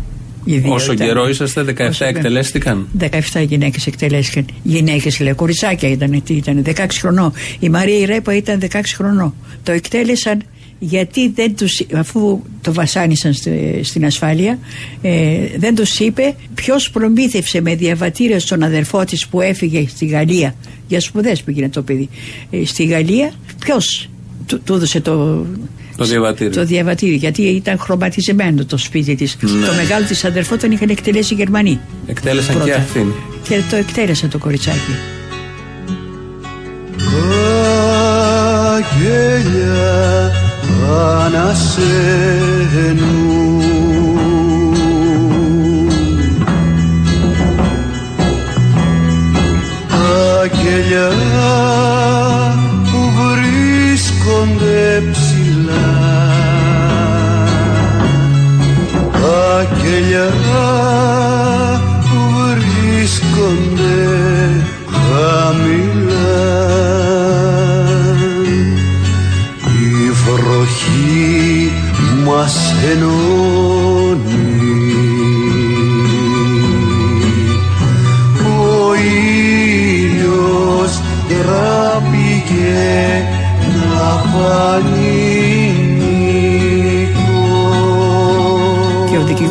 Όσο 0.66 0.92
ήταν. 0.92 1.08
καιρό 1.08 1.30
είσαστε, 1.30 1.64
17 1.78 1.88
Όσο 1.90 2.06
εκτελέστηκαν; 2.06 2.88
17 3.00 3.46
γυναίκες 3.48 3.88
εκτελέστηκαν. 3.88 4.46
Γυναίκες, 4.64 5.20
λέει, 5.20 5.34
κοριτσάκια 5.34 5.90
ήταν, 5.90 6.24
τι 6.24 6.34
ήταν, 6.34 6.64
16 6.66 7.00
χρονών. 7.00 7.34
Η 7.60 7.70
Μαρία 7.70 8.06
Ρέπα 8.06 8.36
ήταν 8.36 8.60
16 8.60 8.96
χρονών. 8.96 9.34
Το 9.64 9.72
εκτέλεσαν 9.72 10.44
γιατί 10.80 11.30
δεν 11.30 11.56
τους, 11.56 11.82
αφού 11.94 12.42
το 12.62 12.74
βασάνισαν 12.74 13.34
στην 13.82 14.06
ασφάλεια, 14.06 14.60
ε, 15.02 15.38
δεν 15.58 15.76
τους 15.76 16.00
είπε 16.00 16.36
ποιος 16.56 16.90
προμήθευσε 16.90 17.62
με 17.62 17.76
διαβατήρια 17.76 18.40
στον 18.40 18.64
αδερφό 18.64 19.04
της 19.04 19.28
που 19.28 19.42
έφυγε 19.42 19.88
στη 19.88 20.06
Γαλλία 20.06 20.56
για 20.88 21.00
σπουδές 21.00 21.42
πήγαινε 21.42 21.70
το 21.70 21.82
παιδί 21.82 22.10
ε, 22.50 22.66
στη 22.66 22.84
Γαλλία 22.84 23.34
ποιος 23.60 24.10
του, 24.46 24.62
του 24.62 24.74
έδωσε 24.74 25.02
το, 25.02 25.46
το 25.98 26.06
διαβατήριο. 26.06 26.54
Το 26.54 26.66
διαβατήριο, 26.66 27.16
γιατί 27.16 27.42
ήταν 27.42 27.78
χρωματιζεμένο 27.80 28.66
το 28.66 28.78
σπίτι 28.78 29.16
της. 29.16 29.38
Ναι. 29.42 29.68
Το 29.68 29.74
μεγάλο 29.74 30.06
της 30.06 30.26
αδερφό 30.26 30.58
τον 30.58 30.72
είχαν 30.72 30.90
εκτελέσει 30.90 31.34
οι 31.34 31.38
Γερμανοί. 31.38 31.80
Εκτέλεσαν 32.08 32.56
Πρώτα. 32.56 32.70
και 32.70 32.76
αυτήν. 32.76 33.12
Και 33.44 33.62
το 33.70 33.76
εκτέλεσαν 33.76 34.30
το 34.30 34.38
κοριτσάκι. 34.38 34.96
Αγγέλια 38.76 40.32
ανασένουν 41.26 42.68
Αγγέλια 50.42 51.54
που 52.92 53.00
βρίσκονται 53.18 55.04
Αγγέλια 59.88 60.28
που 62.02 62.20
βρίσκονται 62.40 63.96
χαμηλά. 64.92 66.36
Η 69.66 70.12
βροχή 70.12 71.72
μας 72.26 72.56
ενώνει. 72.92 74.26
Ο 78.44 78.94
ήλιος 80.06 80.92
τράπηκε 81.28 82.78
να 83.90 84.08
Και 84.84 84.97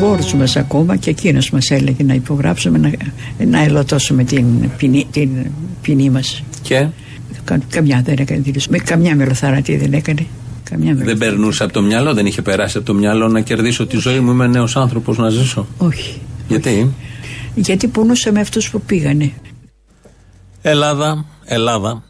ο 0.06 0.16
δικηγόρο 0.16 0.38
μας 0.38 0.56
ακόμα 0.56 0.96
και 0.96 1.10
εκείνος 1.10 1.50
μας 1.50 1.70
έλεγε 1.70 2.02
να 2.02 2.14
υπογράψουμε, 2.14 2.78
να, 2.78 2.90
να 3.46 3.62
ελωτώσουμε 3.62 4.24
την 4.24 4.70
ποινή, 4.76 5.06
την 5.10 5.30
ποινή 5.82 6.10
μας. 6.10 6.42
Και; 6.62 6.88
Καμιά 7.68 8.02
δεν 8.04 8.16
έκανε 8.18 8.40
δήλωση. 8.40 8.70
Με 8.70 8.78
καμιά 8.78 9.16
μελοθαρατή 9.16 9.76
δεν 9.76 9.92
έκανε. 9.92 10.26
Καμιά 10.70 10.94
δεν 10.94 11.18
περνούσε 11.18 11.64
από 11.64 11.72
το 11.72 11.82
μυαλό, 11.82 12.14
δεν 12.14 12.26
είχε 12.26 12.42
περάσει 12.42 12.76
από 12.76 12.86
το 12.86 12.94
μυαλό 12.94 13.28
να 13.28 13.40
κερδίσω 13.40 13.86
τη 13.86 13.96
ζωή 13.96 14.20
μου. 14.20 14.30
Είμαι 14.30 14.46
νέος 14.46 14.76
άνθρωπος 14.76 15.18
να 15.18 15.28
ζήσω. 15.28 15.66
Όχι. 15.78 16.20
Γιατί; 16.48 16.70
Όχι. 16.70 16.92
Γιατί 17.54 17.88
πονούσε 17.88 18.32
με 18.32 18.40
αυτούς 18.40 18.70
που 18.70 18.80
πήγανε. 18.80 19.32
Ελλάδα, 20.62 21.24
Ελλάδα. 21.44 22.02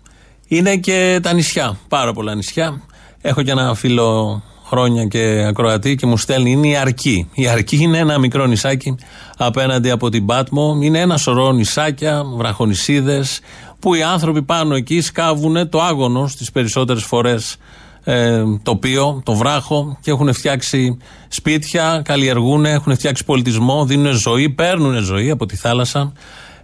Είναι 0.48 0.76
και 0.76 1.18
τα 1.22 1.32
νησιά. 1.32 1.78
Πάρα 1.88 2.12
πολλά 2.12 2.34
νησιά. 2.34 2.82
Έχω 3.20 3.42
και 3.42 3.50
ένα 3.50 3.74
φίλο 3.74 4.42
χρόνια 4.66 5.04
και 5.04 5.44
ακροατή 5.48 5.94
και 5.94 6.06
μου 6.06 6.16
στέλνει 6.16 6.50
είναι 6.50 6.68
η 6.68 6.76
Αρκή. 6.76 7.28
Η 7.34 7.48
Αρκή 7.48 7.76
είναι 7.76 7.98
ένα 7.98 8.18
μικρό 8.18 8.46
νησάκι 8.46 8.94
απέναντι 9.36 9.90
από 9.90 10.10
την 10.10 10.26
Πάτμο. 10.26 10.78
Είναι 10.82 11.00
ένα 11.00 11.16
σωρό 11.16 11.52
νησάκια, 11.52 12.24
βραχονισίδες 12.36 13.40
που 13.78 13.94
οι 13.94 14.02
άνθρωποι 14.02 14.42
πάνω 14.42 14.74
εκεί 14.74 15.00
σκάβουν 15.00 15.68
το 15.68 15.82
άγωνο 15.82 16.26
στις 16.26 16.50
περισσότερες 16.50 17.04
φορές 17.04 17.56
ε, 18.04 18.42
τοπίο, 18.62 19.22
το 19.24 19.34
βράχο 19.34 19.98
και 20.00 20.10
έχουν 20.10 20.32
φτιάξει 20.32 20.96
σπίτια, 21.28 22.02
καλλιεργούν, 22.04 22.64
έχουν 22.64 22.94
φτιάξει 22.94 23.24
πολιτισμό, 23.24 23.84
δίνουν 23.84 24.12
ζωή, 24.12 24.48
παίρνουν 24.48 25.02
ζωή 25.02 25.30
από 25.30 25.46
τη 25.46 25.56
θάλασσα. 25.56 26.12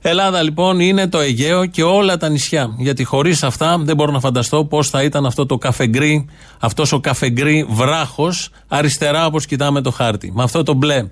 Ελλάδα 0.03 0.43
λοιπόν 0.43 0.81
είναι 0.81 1.09
το 1.09 1.19
Αιγαίο 1.19 1.67
και 1.67 1.83
όλα 1.83 2.17
τα 2.17 2.29
νησιά. 2.29 2.75
Γιατί 2.79 3.05
χωρίς 3.05 3.43
αυτά 3.43 3.79
δεν 3.79 3.97
μπορώ 3.97 4.13
να 4.13 4.21
φανταστώ 4.21 4.65
πώς 4.65 4.91
θα 4.91 5.03
ήταν 5.03 5.27
αυτό 5.27 5.47
το 5.47 5.59
καφεγκρί, 5.59 6.27
αυτός 6.59 6.93
ο 6.93 7.01
καφεγκρί 7.01 7.67
βράχος 7.69 8.51
αριστερά 8.69 9.27
όπως 9.27 9.47
κοιτάμε 9.47 9.81
το 9.81 9.91
χάρτη. 9.91 10.33
Με 10.35 10.43
αυτό 10.43 10.63
το 10.63 10.75
μπλε 10.75 11.09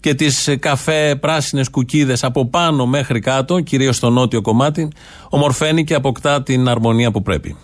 και 0.00 0.14
τις 0.14 0.56
καφέ 0.58 1.16
πράσινες 1.20 1.68
κουκίδες 1.68 2.24
από 2.24 2.46
πάνω 2.46 2.86
μέχρι 2.86 3.20
κάτω, 3.20 3.60
κυρίως 3.60 3.96
στο 3.96 4.10
νότιο 4.10 4.40
κομμάτι, 4.40 4.88
ομορφαίνει 5.28 5.84
και 5.84 5.94
αποκτά 5.94 6.42
την 6.42 6.68
αρμονία 6.68 7.10
που 7.10 7.22
πρέπει. 7.22 7.56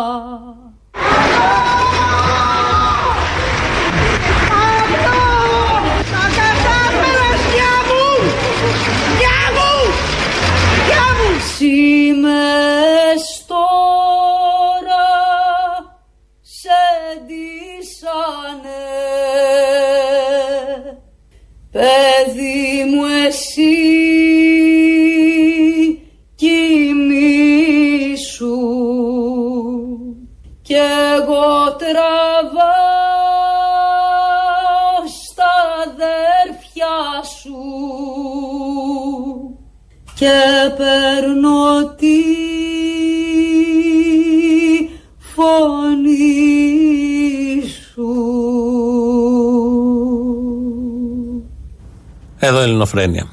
Και 40.27 40.75
παίρνω 40.77 41.95
τη 41.97 42.19
φωνή 45.19 46.17
σου. 47.93 48.11
Εδώ 52.39 52.59
Ελληνοφρένια. 52.59 53.27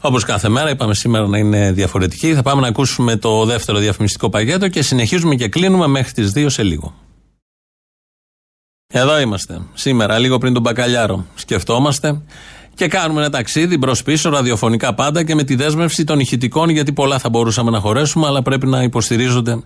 Όπως 0.00 0.24
κάθε 0.24 0.48
μέρα, 0.48 0.70
είπαμε 0.70 0.94
σήμερα 0.94 1.26
να 1.26 1.38
είναι 1.38 1.72
διαφορετική. 1.72 2.34
Θα 2.34 2.42
πάμε 2.42 2.60
να 2.60 2.68
ακούσουμε 2.68 3.16
το 3.16 3.44
δεύτερο 3.44 3.78
διαφημιστικό 3.78 4.30
παγέτο 4.30 4.68
και 4.68 4.82
συνεχίζουμε 4.82 5.34
και 5.34 5.48
κλείνουμε 5.48 5.86
μέχρι 5.86 6.12
τις 6.12 6.32
2 6.34 6.46
σε 6.48 6.62
λίγο. 6.62 6.94
Εδώ 8.86 9.20
είμαστε. 9.20 9.60
Σήμερα, 9.74 10.18
λίγο 10.18 10.38
πριν 10.38 10.52
τον 10.52 10.62
Μπακαλιάρο. 10.62 11.26
Σκεφτόμαστε 11.34 12.22
και 12.78 12.88
κάνουμε 12.88 13.20
ένα 13.20 13.30
ταξίδι 13.30 13.78
μπρος-πίσω, 13.78 14.30
ραδιοφωνικά 14.30 14.94
πάντα 14.94 15.24
και 15.24 15.34
με 15.34 15.42
τη 15.42 15.54
δέσμευση 15.54 16.04
των 16.04 16.20
ηχητικών, 16.20 16.68
γιατί 16.68 16.92
πολλά 16.92 17.18
θα 17.18 17.28
μπορούσαμε 17.28 17.70
να 17.70 17.80
χωρέσουμε, 17.80 18.26
αλλά 18.26 18.42
πρέπει 18.42 18.66
να 18.66 18.82
υποστηρίζονται 18.82 19.58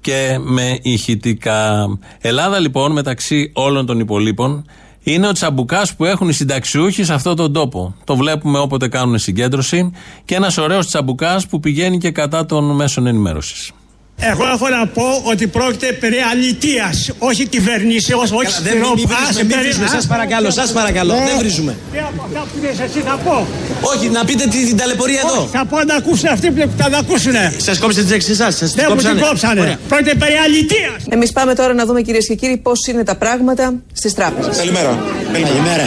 και 0.00 0.38
με 0.40 0.78
ηχητικά. 0.82 1.86
Ελλάδα 2.20 2.58
λοιπόν, 2.58 2.92
μεταξύ 2.92 3.50
όλων 3.54 3.86
των 3.86 3.98
υπολοίπων, 3.98 4.64
είναι 5.02 5.28
ο 5.28 5.32
τσαμπουκάς 5.32 5.94
που 5.94 6.04
έχουν 6.04 6.28
οι 6.28 6.32
συνταξιούχοι 6.32 7.04
σε 7.04 7.14
αυτόν 7.14 7.36
τον 7.36 7.52
τόπο. 7.52 7.94
Το 8.04 8.16
βλέπουμε 8.16 8.58
όποτε 8.58 8.88
κάνουν 8.88 9.18
συγκέντρωση 9.18 9.92
και 10.24 10.34
ένας 10.34 10.58
ωραίος 10.58 10.86
τσαμπουκάς 10.86 11.46
που 11.46 11.60
πηγαίνει 11.60 11.98
και 11.98 12.10
κατά 12.10 12.46
των 12.46 12.74
μέσων 12.74 13.06
ενημέρωσης. 13.06 13.72
Εγώ 14.20 14.44
έχω 14.54 14.68
να 14.68 14.86
πω 14.86 15.22
ότι 15.24 15.46
πρόκειται 15.46 15.92
περί 15.92 16.16
αλητίας, 16.32 17.10
όχι 17.18 17.46
κυβερνήσεως, 17.46 18.30
όχι 18.32 18.44
Καλά, 18.44 18.60
δεν 18.62 18.76
μην 18.76 19.08
βρίζουμε, 19.08 19.44
μην 19.48 19.58
βρίζουμε, 19.60 19.86
σας 19.86 20.06
παρακαλώ, 20.06 20.50
σας 20.50 20.72
παρακαλώ, 20.72 21.12
δεν 21.14 21.38
βρίζουμε. 21.38 21.76
Τι 21.92 21.98
από 21.98 22.22
αυτά 22.26 22.40
που 22.52 22.58
λες 22.62 22.78
εσύ 22.88 23.00
θα 23.00 23.18
πω; 23.24 23.46
Όχι, 23.80 24.08
να 24.08 24.24
πείτε 24.24 24.44
την, 24.48 24.66
την 24.66 24.76
ταλαιπωρία 24.76 25.20
εδώ. 25.24 25.40
Όχι, 25.40 25.48
θα 25.52 25.64
πω 25.64 25.76
να 25.82 25.94
ακούσουν 25.94 26.28
αυτοί 26.28 26.50
που 26.50 26.68
θα 26.78 26.90
τα 26.90 26.98
ακούσουνε. 26.98 27.54
Σας 27.56 27.78
κόψετε 27.78 28.02
τις 28.06 28.12
εξής 28.14 28.36
σας, 28.36 28.56
σας 28.56 28.72
Δεν 28.74 28.84
μου 28.88 28.96
την 28.96 29.04
κόψανε. 29.04 29.20
κόψανε. 29.28 29.60
Ωραία. 29.60 29.78
Πρόκειται 29.88 30.14
περί 30.14 30.34
αλητίας. 30.44 30.98
Εμείς 31.08 31.32
πάμε 31.32 31.54
τώρα 31.54 31.74
να 31.74 31.84
δούμε 31.86 32.02
κυρίες 32.02 32.26
και 32.26 32.34
κύριοι 32.34 32.56
πώς 32.56 32.86
είναι 32.86 33.02
τα 33.04 33.14
πράγματα 33.16 33.74
στις 33.92 34.14
τράπεζες. 34.14 34.56
Καλημέρα. 34.56 34.98
Καλημέρα. 35.32 35.86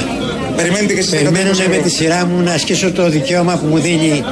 Περιμένετε 0.55 0.93
και 0.93 0.99
εσείς 0.99 1.11
Περιμένω 1.11 1.49
εκατό 1.49 1.69
με 1.69 1.75
ευρώ. 1.75 1.81
τη 1.83 1.89
σειρά 1.89 2.25
μου 2.25 2.41
να 2.43 2.51
ασκήσω 2.53 2.91
το 2.91 3.09
δικαίωμα 3.09 3.55
που 3.57 3.65
μου 3.65 3.79
δίνει 3.79 4.23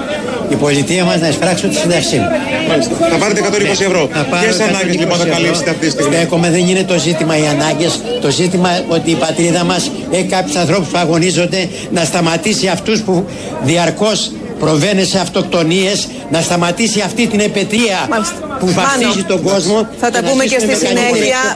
η 0.50 0.56
πολιτεία 0.56 1.04
μας 1.04 1.20
να 1.20 1.28
εισπράξω 1.28 1.68
τη 1.68 1.76
σύνταξή 1.76 2.16
μου. 2.18 2.28
Μάλιστα. 2.70 2.96
Θα 3.12 3.18
πάρετε 3.18 3.40
120 3.40 3.82
ευρώ. 3.90 4.10
Θα 4.14 4.24
πάρω 4.24 4.44
Ποιες 4.44 4.58
120 4.60 4.62
ανάγκες 4.68 4.96
λοιπόν 4.96 5.18
θα 5.18 5.24
ευρώ. 5.24 5.36
καλύψετε 5.36 5.70
αυτή 5.70 5.86
τη 5.86 5.92
στιγμή; 5.92 6.16
Στέκομαι, 6.16 6.50
δεν 6.50 6.68
είναι 6.68 6.84
το 6.84 6.98
ζήτημα 7.00 7.38
οι 7.38 7.48
ανάγκες. 7.48 8.02
Το 8.22 8.30
ζήτημα 8.30 8.70
ότι 8.88 9.12
η 9.12 9.16
πατρίδα 9.16 9.64
μας 9.64 9.92
έχει 10.12 10.28
κάποιους 10.28 10.56
ανθρώπους 10.56 10.88
που 10.88 10.98
αγωνίζονται 10.98 11.70
να 11.92 12.04
σταματήσει 12.04 12.68
αυτούς 12.68 13.02
που 13.02 13.26
διαρκώς 13.64 14.32
προβαίνει 14.60 15.06
σε 15.06 15.20
αυτοκτονίες, 15.20 16.08
να 16.32 16.42
σταματήσει 16.42 17.02
αυτή 17.02 17.28
την 17.28 17.40
επαιτία 17.40 17.98
που 18.60 18.68
βαφτίζει 18.74 19.24
τον 19.24 19.42
κόσμο. 19.44 19.88
Θα 20.00 20.10
τα 20.12 20.22
να 20.22 20.30
πούμε 20.30 20.44
και 20.44 20.50
ζήσουμε 20.50 20.74
στη 20.74 20.86
με 20.86 20.94
καλή 20.94 21.06
συνέχεια. 21.08 21.56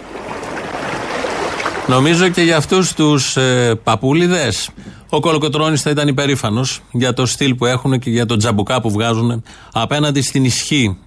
Νομίζω 1.87 2.27
και 2.29 2.41
για 2.41 2.57
αυτούς 2.57 2.93
τους 2.93 3.37
ε, 3.37 3.73
παππούλιδες. 3.83 4.69
Ο 5.15 5.19
Κολοκοτρόνη 5.19 5.77
θα 5.77 5.89
ήταν 5.89 6.07
υπερήφανος 6.07 6.81
για 6.91 7.13
το 7.13 7.25
στυλ 7.25 7.55
που 7.55 7.65
έχουν 7.65 7.99
και 7.99 8.09
για 8.09 8.25
το 8.25 8.37
τζαμπουκά 8.37 8.81
που 8.81 8.91
βγάζουν 8.91 9.43
απέναντι 9.71 10.21
στην 10.21 10.45
ισχύ 10.45 10.97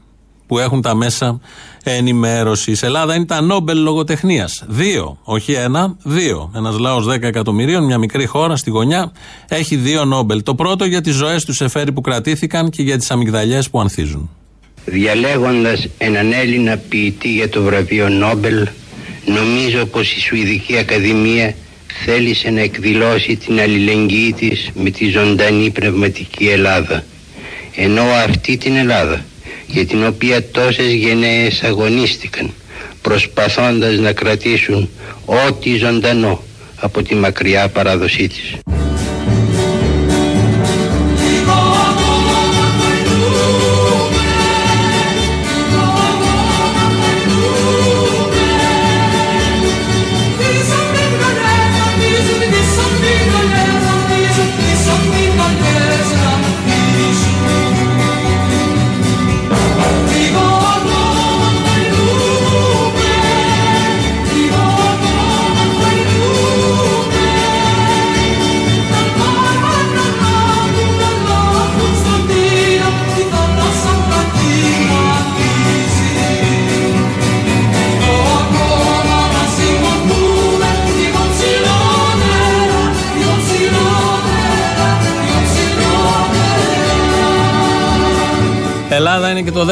που 0.46 0.58
έχουν 0.58 0.82
τα 0.82 0.94
μέσα 0.94 1.40
ενημέρωσης. 1.82 2.82
Η 2.82 2.86
Ελλάδα 2.86 3.14
είναι 3.14 3.24
τα 3.24 3.40
Νόμπελ 3.40 3.78
λογοτεχνίας. 3.78 4.64
Δύο, 4.66 5.18
όχι 5.22 5.52
ένα, 5.52 5.96
δύο. 6.02 6.50
Ένας 6.56 6.78
λαός 6.78 7.06
10 7.06 7.22
εκατομμυρίων, 7.22 7.84
μια 7.84 7.98
μικρή 7.98 8.26
χώρα 8.26 8.56
στη 8.56 8.70
γωνιά, 8.70 9.12
έχει 9.48 9.76
δύο 9.76 10.04
Νόμπελ. 10.04 10.42
Το 10.42 10.54
πρώτο 10.54 10.84
για 10.84 11.00
τις 11.00 11.14
ζωές 11.14 11.44
τους 11.44 11.56
Σεφέρι 11.56 11.92
που 11.92 12.00
κρατήθηκαν 12.00 12.70
και 12.70 12.82
για 12.82 12.98
τις 12.98 13.10
αμυγδαλιές 13.10 13.70
που 13.70 13.80
ανθίζουν. 13.80 14.30
Διαλέγοντας 14.84 15.88
έναν 15.98 16.32
Έλληνα 16.32 16.76
ποιητή 16.76 17.28
για 17.28 17.48
το 17.48 17.62
βραβείο 17.62 18.08
Νόμπελ, 18.08 18.68
νομίζω 19.24 19.86
πως 19.86 20.12
η 20.12 20.20
Σουηδική 20.20 20.76
Ακαδημία 20.76 21.54
θέλησε 22.04 22.50
να 22.50 22.60
εκδηλώσει 22.60 23.36
την 23.36 23.60
αλληλεγγύη 23.60 24.32
της 24.32 24.70
με 24.74 24.90
τη 24.90 25.08
ζωντανή 25.08 25.70
πνευματική 25.70 26.48
Ελλάδα. 26.48 27.04
Ενώ 27.74 28.02
αυτή 28.02 28.56
την 28.56 28.76
Ελλάδα, 28.76 29.24
για 29.66 29.86
την 29.86 30.06
οποία 30.06 30.50
τόσες 30.50 30.92
γενναίες 30.92 31.62
αγωνίστηκαν, 31.62 32.52
προσπαθώντας 33.02 33.98
να 33.98 34.12
κρατήσουν 34.12 34.88
ό,τι 35.24 35.76
ζωντανό 35.76 36.42
από 36.76 37.02
τη 37.02 37.14
μακριά 37.14 37.68
παράδοσή 37.68 38.28
της. 38.28 38.54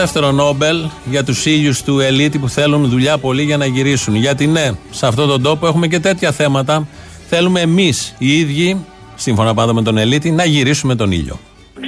Δεύτερο 0.05 0.31
Νόμπελ 0.33 0.77
για 1.05 1.25
τους 1.25 1.47
ήλιου 1.47 1.73
του 1.85 2.01
ελίτη 2.01 2.39
που 2.39 2.49
θέλουν 2.49 2.89
δουλειά 2.89 3.19
πολύ 3.19 3.43
για 3.43 3.57
να 3.57 3.67
γυρίσουν. 3.67 4.15
Γιατί 4.15 4.47
ναι, 4.47 4.71
σε 4.91 5.07
αυτόν 5.07 5.29
τον 5.29 5.43
τόπο 5.43 5.67
έχουμε 5.67 5.87
και 5.87 5.99
τέτοια 5.99 6.31
θέματα. 6.33 6.87
Θέλουμε 7.29 7.61
εμείς 7.61 8.17
οι 8.19 8.39
ίδιοι, 8.39 8.85
σύμφωνα 9.15 9.55
πάντα 9.55 9.73
με 9.75 9.83
τον 9.83 9.99
ελίτη, 9.99 10.31
να 10.31 10.45
γυρίσουμε 10.45 10.95
τον 10.95 11.11
ήλιο. 11.13 11.39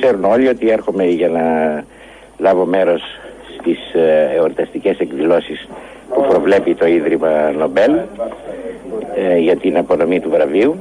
Ξέρουν 0.01 0.25
όλοι 0.25 0.49
ότι 0.49 0.69
έρχομαι 0.71 1.05
για 1.05 1.29
να 1.29 1.43
λάβω 2.39 2.65
μέρος 2.65 3.03
στις 3.59 3.79
ε, 3.95 4.37
εορταστικές 4.37 4.99
εκδηλώσεις 4.99 5.69
που 6.15 6.27
προβλέπει 6.29 6.75
το 6.75 6.87
Ίδρυμα 6.87 7.51
Νομπέλ 7.59 7.93
ε, 9.17 9.39
για 9.39 9.57
την 9.57 9.77
απονομή 9.77 10.21
του 10.21 10.31
βραβείου. 10.31 10.77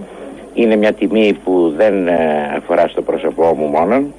Είναι 0.54 0.76
μια 0.76 0.94
τιμή 0.94 1.38
που 1.44 1.74
δεν 1.78 2.08
ε, 2.08 2.14
αφορά 2.58 2.88
στο 2.88 3.02
πρόσωπό 3.02 3.56
μου 3.58 3.66
μόνον, 3.66 4.14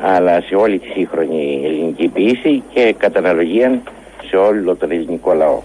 αλλά 0.00 0.40
σε 0.40 0.54
όλη 0.54 0.78
τη 0.78 0.88
σύγχρονη 0.88 1.60
ελληνική 1.64 2.08
ποιήση 2.08 2.62
και 2.74 2.94
κατά 2.98 3.18
αναλογία 3.18 3.82
σε 4.28 4.36
όλο 4.36 4.76
τον 4.76 4.90
ελληνικό 4.90 5.32
λαό. 5.32 5.62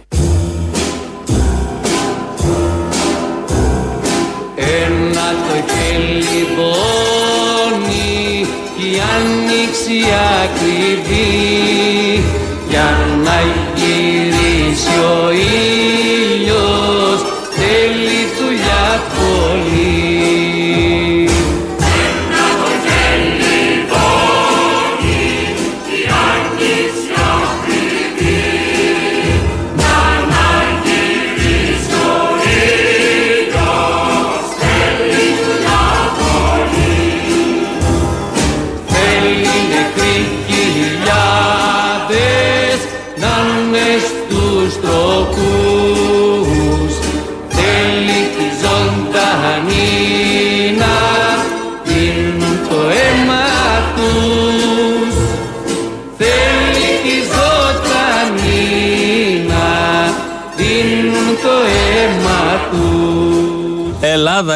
Ένα 4.55 5.27
το 5.47 5.73
χέλι 5.73 6.45
πόνι 6.55 8.45
κι 8.77 8.87
η 8.87 9.01
άνοιξη 9.15 9.99
ακριβή 10.43 11.29
για 12.69 12.89
να 13.23 13.37
γυρίσει 13.75 14.99
ο 14.99 15.31
ήλιος 15.31 15.80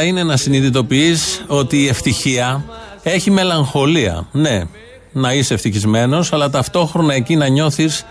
είναι 0.06 0.24
να 0.24 0.38
συνειδητοποιείς 0.38 1.43
ότι 1.47 1.78
η 1.78 1.88
ευτυχία 1.88 2.64
έχει 3.03 3.32
μελαγχολία. 3.32 4.28
Ναι, 4.32 4.64
να 5.12 5.34
είσαι 5.34 5.53
ευτυχισμένος, 5.53 6.34
αλλά 6.34 6.49
ταυτόχρονα 6.49 7.14
εκεί 7.14 7.36
να 7.36 7.47
νιώθεις 7.47 8.06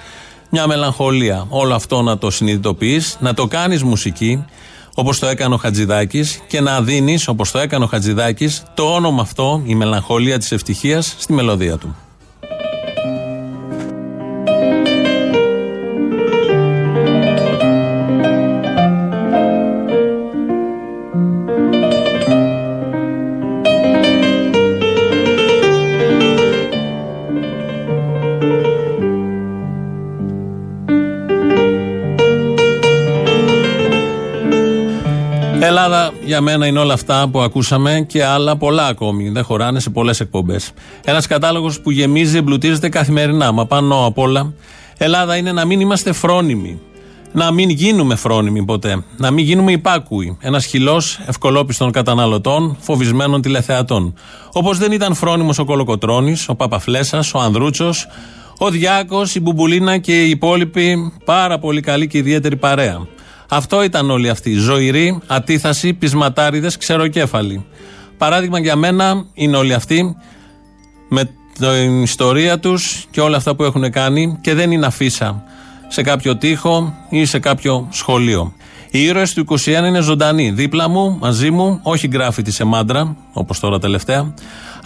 μια 0.50 0.66
μελαγχολία. 0.66 1.46
Όλο 1.48 1.74
αυτό 1.74 2.02
να 2.02 2.18
το 2.18 2.30
συνειδητοποιείς, 2.30 3.16
να 3.20 3.34
το 3.34 3.46
κάνεις 3.46 3.82
μουσική, 3.82 4.44
όπως 4.94 5.18
το 5.18 5.26
έκανε 5.26 5.54
ο 5.54 5.56
Χατζηδάκης, 5.56 6.40
και 6.46 6.60
να 6.60 6.82
δίνεις, 6.82 7.28
όπως 7.28 7.50
το 7.50 7.58
έκανε 7.58 7.84
ο 7.84 7.86
Χατζηδάκης, 7.86 8.62
το 8.74 8.94
όνομα 8.94 9.22
αυτό, 9.22 9.62
η 9.64 9.74
μελαγχολία 9.74 10.38
της 10.38 10.52
ευτυχίας, 10.52 11.14
στη 11.18 11.32
μελωδία 11.32 11.76
του. 11.76 11.96
Ελλάδα 35.64 36.12
για 36.24 36.40
μένα 36.40 36.66
είναι 36.66 36.78
όλα 36.78 36.94
αυτά 36.94 37.28
που 37.28 37.40
ακούσαμε 37.40 38.04
και 38.08 38.24
άλλα 38.24 38.56
πολλά 38.56 38.86
ακόμη. 38.86 39.28
Δεν 39.28 39.44
χωράνε 39.44 39.80
σε 39.80 39.90
πολλές 39.90 40.20
εκπομπές. 40.20 40.72
Ένας 41.04 41.26
κατάλογος 41.26 41.80
που 41.80 41.90
γεμίζει, 41.90 42.36
εμπλουτίζεται 42.36 42.88
καθημερινά. 42.88 43.52
Μα 43.52 43.66
πάνω 43.66 44.06
απ' 44.06 44.18
όλα, 44.18 44.52
Ελλάδα 44.98 45.36
είναι 45.36 45.52
να 45.52 45.64
μην 45.64 45.80
είμαστε 45.80 46.12
φρόνιμοι. 46.12 46.80
Να 47.32 47.52
μην 47.52 47.70
γίνουμε 47.70 48.14
φρόνιμοι 48.14 48.64
ποτέ. 48.64 49.04
Να 49.16 49.30
μην 49.30 49.44
γίνουμε 49.44 49.72
υπάκουοι. 49.72 50.36
Ένας 50.40 50.64
χυλός 50.64 51.20
ευκολόπιστων 51.26 51.90
καταναλωτών, 51.90 52.76
φοβισμένων 52.80 53.42
τηλεθεατών. 53.42 54.14
Όπως 54.52 54.78
δεν 54.78 54.92
ήταν 54.92 55.14
φρόνιμος 55.14 55.58
ο 55.58 55.64
Κολοκοτρόνη, 55.64 56.36
ο 56.46 56.54
Παπαφλέσσα, 56.54 57.24
ο 57.34 57.40
Ανδρούτσος, 57.40 58.06
ο 58.58 58.70
Διάκος, 58.70 59.34
η 59.34 59.40
Μπουμπουλίνα 59.40 59.98
και 59.98 60.24
οι 60.24 60.30
υπόλοιποι 60.30 61.12
πάρα 61.24 61.58
πολύ 61.58 61.80
καλή 61.80 62.06
και 62.06 62.18
ιδιαίτερη 62.18 62.56
παρέα. 62.56 63.06
Αυτό 63.56 63.82
ήταν 63.82 64.10
όλοι 64.10 64.28
αυτοί. 64.28 64.54
Ζωηροί, 64.54 65.18
ατίθασοι, 65.26 65.94
πεισματάριδες, 65.94 66.76
ξεροκέφαλοι. 66.76 67.64
Παράδειγμα 68.18 68.58
για 68.58 68.76
μένα 68.76 69.24
είναι 69.34 69.56
όλοι 69.56 69.74
αυτοί 69.74 70.16
με 71.08 71.30
την 71.58 72.02
ιστορία 72.02 72.58
τους 72.58 73.06
και 73.10 73.20
όλα 73.20 73.36
αυτά 73.36 73.54
που 73.54 73.64
έχουν 73.64 73.90
κάνει 73.90 74.38
και 74.40 74.54
δεν 74.54 74.70
είναι 74.70 74.86
αφίσα 74.86 75.42
σε 75.88 76.02
κάποιο 76.02 76.36
τοίχο 76.36 76.94
ή 77.08 77.24
σε 77.24 77.38
κάποιο 77.38 77.88
σχολείο. 77.90 78.52
Οι 78.90 79.04
ήρωες 79.04 79.32
του 79.32 79.44
21 79.48 79.66
είναι 79.66 80.00
ζωντανοί. 80.00 80.50
Δίπλα 80.50 80.88
μου, 80.88 81.16
μαζί 81.20 81.50
μου, 81.50 81.80
όχι 81.82 82.08
γκράφιτι 82.08 82.50
σε 82.50 82.64
μάντρα, 82.64 83.16
όπως 83.32 83.60
τώρα 83.60 83.78
τελευταία. 83.78 84.34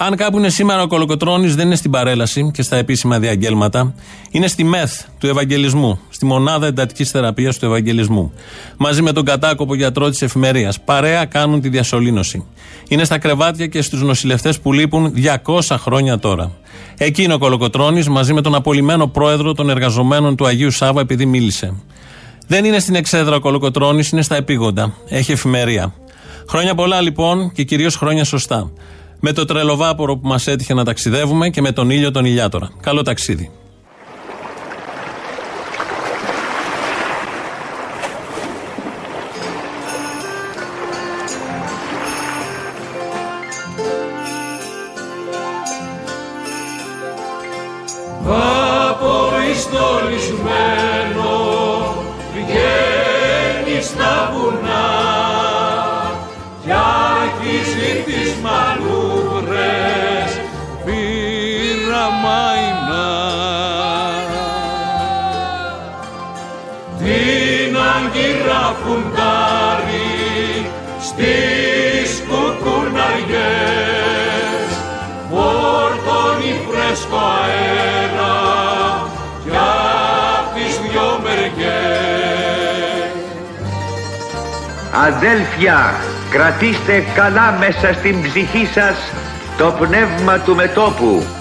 Αν 0.01 0.17
κάπου 0.17 0.39
είναι 0.39 0.49
σήμερα 0.49 0.83
ο 0.83 0.87
Κολοκοτρόνη, 0.87 1.47
δεν 1.47 1.67
είναι 1.67 1.77
στην 1.77 1.91
παρέλαση 1.91 2.51
και 2.55 2.63
στα 2.63 2.77
επίσημα 2.77 3.19
διαγγέλματα. 3.19 3.95
Είναι 4.31 4.47
στη 4.47 4.65
ΜΕΘ 4.65 4.93
του 5.19 5.27
Ευαγγελισμού, 5.27 6.01
στη 6.09 6.25
μονάδα 6.27 6.67
εντατικής 6.67 7.11
θεραπείας 7.11 7.59
του 7.59 7.65
Ευαγγελισμού. 7.67 8.33
Μαζί 8.77 9.03
με 9.03 9.13
τον 9.13 9.25
κατάκοπο 9.25 9.75
γιατρό 9.75 10.11
της 10.11 10.23
εφημερίας. 10.23 10.81
Παρέα 10.81 11.25
κάνουν 11.25 11.61
τη 11.61 11.69
διασωλήνωση. 11.69 12.47
Είναι 12.89 13.05
στα 13.05 13.19
κρεβάτια 13.19 13.67
και 13.67 13.83
στους 13.83 14.03
νοσηλευτές 14.03 14.61
που 14.61 14.73
λείπουν 14.73 15.13
200 15.45 15.77
χρόνια 15.79 16.19
τώρα. 16.19 16.53
Εκεί 16.97 17.23
είναι 17.23 17.35
ο 17.35 17.39
Κολοκοτρόνη 17.39 18.05
μαζί 18.09 18.33
με 18.33 18.41
τον 18.41 18.55
απολυμμένο 18.55 19.07
πρόεδρο 19.07 19.53
των 19.55 19.71
εργαζομένων 19.71 20.37
του 20.37 20.47
Αγίου 20.47 20.71
Σάβα 20.71 21.01
επειδή 21.01 21.27
μίλησε. 21.27 21.75
Δεν 22.47 22.65
είναι 22.65 22.79
στην 22.79 22.95
εξέδρα 22.95 23.37
ο 23.37 23.41
Κολοκοτρόνη, 23.41 24.09
είναι 24.13 24.23
στα 24.23 24.37
επίγοντα. 24.37 24.95
Έχει 25.09 25.33
εφημερία. 25.33 25.95
Χρόνια 26.49 26.75
πολλά 26.75 27.01
λοιπόν 27.01 27.53
και 27.53 27.63
κυρίως 27.63 27.97
χρόνια 27.97 28.25
σωστά. 28.25 28.71
Με 29.21 29.33
το 29.33 29.45
τρελοβάπορο 29.45 30.17
που 30.17 30.29
μας 30.29 30.47
έτυχε 30.47 30.75
να 30.75 30.85
ταξιδεύουμε 30.85 31.49
και 31.49 31.61
με 31.61 31.73
τον 31.73 31.91
ήλιο 31.91 32.11
τον 32.11 32.25
ηλιάτορα. 32.25 32.71
Καλό 32.81 33.03
ταξίδι. 33.03 33.51
Απορριστολισμένο 48.91 51.33
βγαίνει 52.35 53.83
στα 53.83 54.33
βουνά 54.33 54.89
κι 56.65 56.73
άρχισε 56.73 58.03
τις 58.05 58.35
μανούβρες 58.43 59.08
Αδέλφια, 85.09 85.95
κρατήστε 86.31 87.05
καλά 87.15 87.57
μέσα 87.59 87.93
στην 87.93 88.23
ψυχή 88.23 88.67
σας 88.67 89.13
το 89.59 89.75
πνεύμα 89.79 90.39
του 90.39 90.55
μετόπου. 90.55 91.38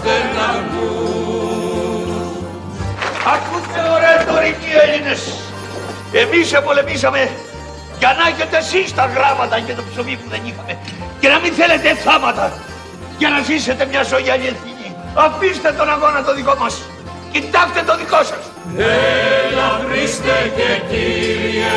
Ακούτε 0.00 0.20
Ακούστε 3.34 3.80
ωραία 3.94 4.16
ρητορική 4.18 4.70
Έλληνες. 4.86 5.20
Εμείς 6.12 6.52
επολεμήσαμε 6.52 7.30
για 7.98 8.16
να 8.18 8.28
έχετε 8.28 8.56
εσείς 8.56 8.94
τα 8.94 9.06
γράμματα 9.14 9.56
για 9.56 9.74
το 9.74 9.82
ψωμί 9.90 10.18
που 10.22 10.30
δεν 10.30 10.40
είχαμε. 10.44 10.78
Και 11.20 11.28
να 11.28 11.38
μην 11.38 11.52
θέλετε 11.52 11.94
θάματα 11.94 12.52
για 13.18 13.28
να 13.28 13.40
ζήσετε 13.40 13.86
μια 13.86 14.02
ζωή 14.02 14.30
αλληλεθνική. 14.30 14.94
Αφήστε 15.14 15.72
τον 15.72 15.90
αγώνα 15.90 16.24
το 16.24 16.34
δικό 16.34 16.54
μας. 16.58 16.74
Κοιτάξτε 17.32 17.82
το 17.86 17.96
δικό 17.96 18.22
σας. 18.30 18.44
Ελα 18.76 19.70
και 20.56 20.68
Κύριε, 20.90 21.76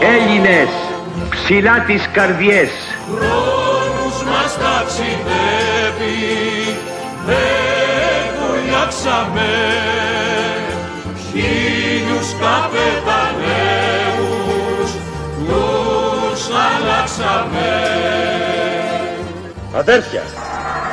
Έλληνες, 0.00 0.68
ψηλά 1.30 1.84
τις 1.86 2.08
καρδιές. 2.12 2.70
Χρόνους 3.06 4.22
μας 4.24 4.56
ταξιδεύει, 4.62 6.20
δεν 7.26 8.24
βουλιάξαμε, 8.38 9.50
χίλιους 11.30 12.28
καπεταναίους, 12.40 13.70
τους 15.46 16.42
αλλάξαμε. 16.66 17.70
Αδέρφια, 19.76 20.22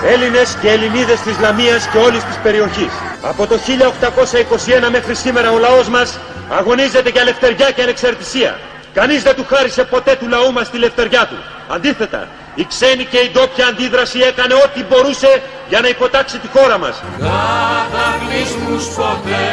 Έλληνες 0.03 0.57
και 0.61 0.69
Ελληνίδες 0.69 1.19
της 1.19 1.39
Λαμίας 1.39 1.87
και 1.87 1.97
όλης 1.97 2.23
της 2.23 2.35
περιοχής. 2.43 2.91
Από 3.21 3.47
το 3.47 3.57
1821 3.57 4.89
μέχρι 4.91 5.15
σήμερα 5.15 5.51
ο 5.51 5.57
λαός 5.57 5.89
μας 5.89 6.19
αγωνίζεται 6.49 7.09
για 7.09 7.21
ελευθεριά 7.21 7.71
και 7.71 7.81
ανεξαρτησία. 7.81 8.59
Κανείς 8.93 9.23
δεν 9.23 9.35
του 9.35 9.45
χάρισε 9.49 9.83
ποτέ 9.83 10.15
του 10.19 10.27
λαού 10.27 10.51
μας 10.53 10.69
τη 10.69 10.77
λευτεριά 10.77 11.25
του. 11.25 11.37
Αντίθετα, 11.67 12.27
η 12.55 12.65
ξένη 12.65 13.05
και 13.05 13.17
η 13.17 13.29
ντόπια 13.33 13.67
αντίδραση 13.67 14.19
έκανε 14.19 14.53
ό,τι 14.53 14.83
μπορούσε 14.83 15.41
για 15.69 15.79
να 15.81 15.87
υποτάξει 15.87 16.37
τη 16.37 16.47
χώρα 16.47 16.77
μας. 16.77 17.03
Κατακλυσμούς 17.19 18.85
ποτέ 18.95 19.47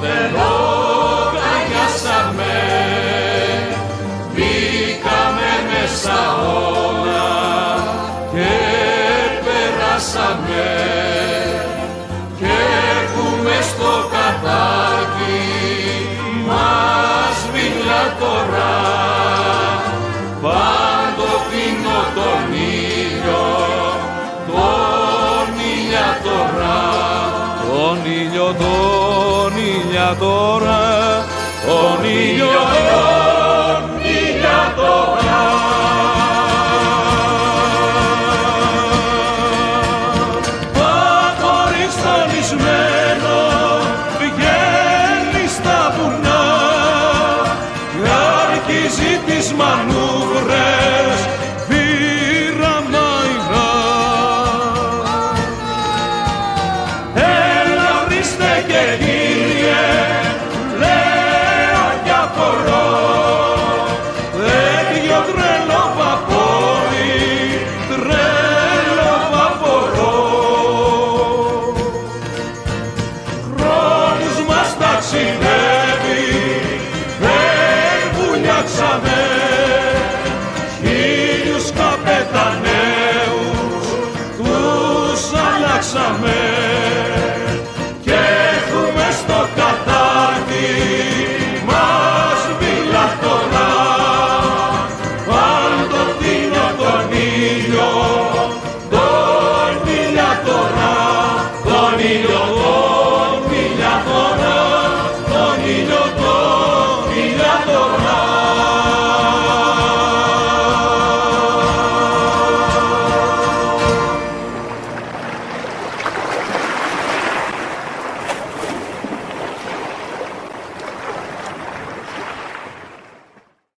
δεν 0.00 0.40
τον 27.90 27.98
ήλιο 28.04 28.54
τον 28.58 29.56
ηλιατορά 29.56 31.24
τον 31.66 32.04
ήλιο 32.04 32.46
τον 32.46 33.09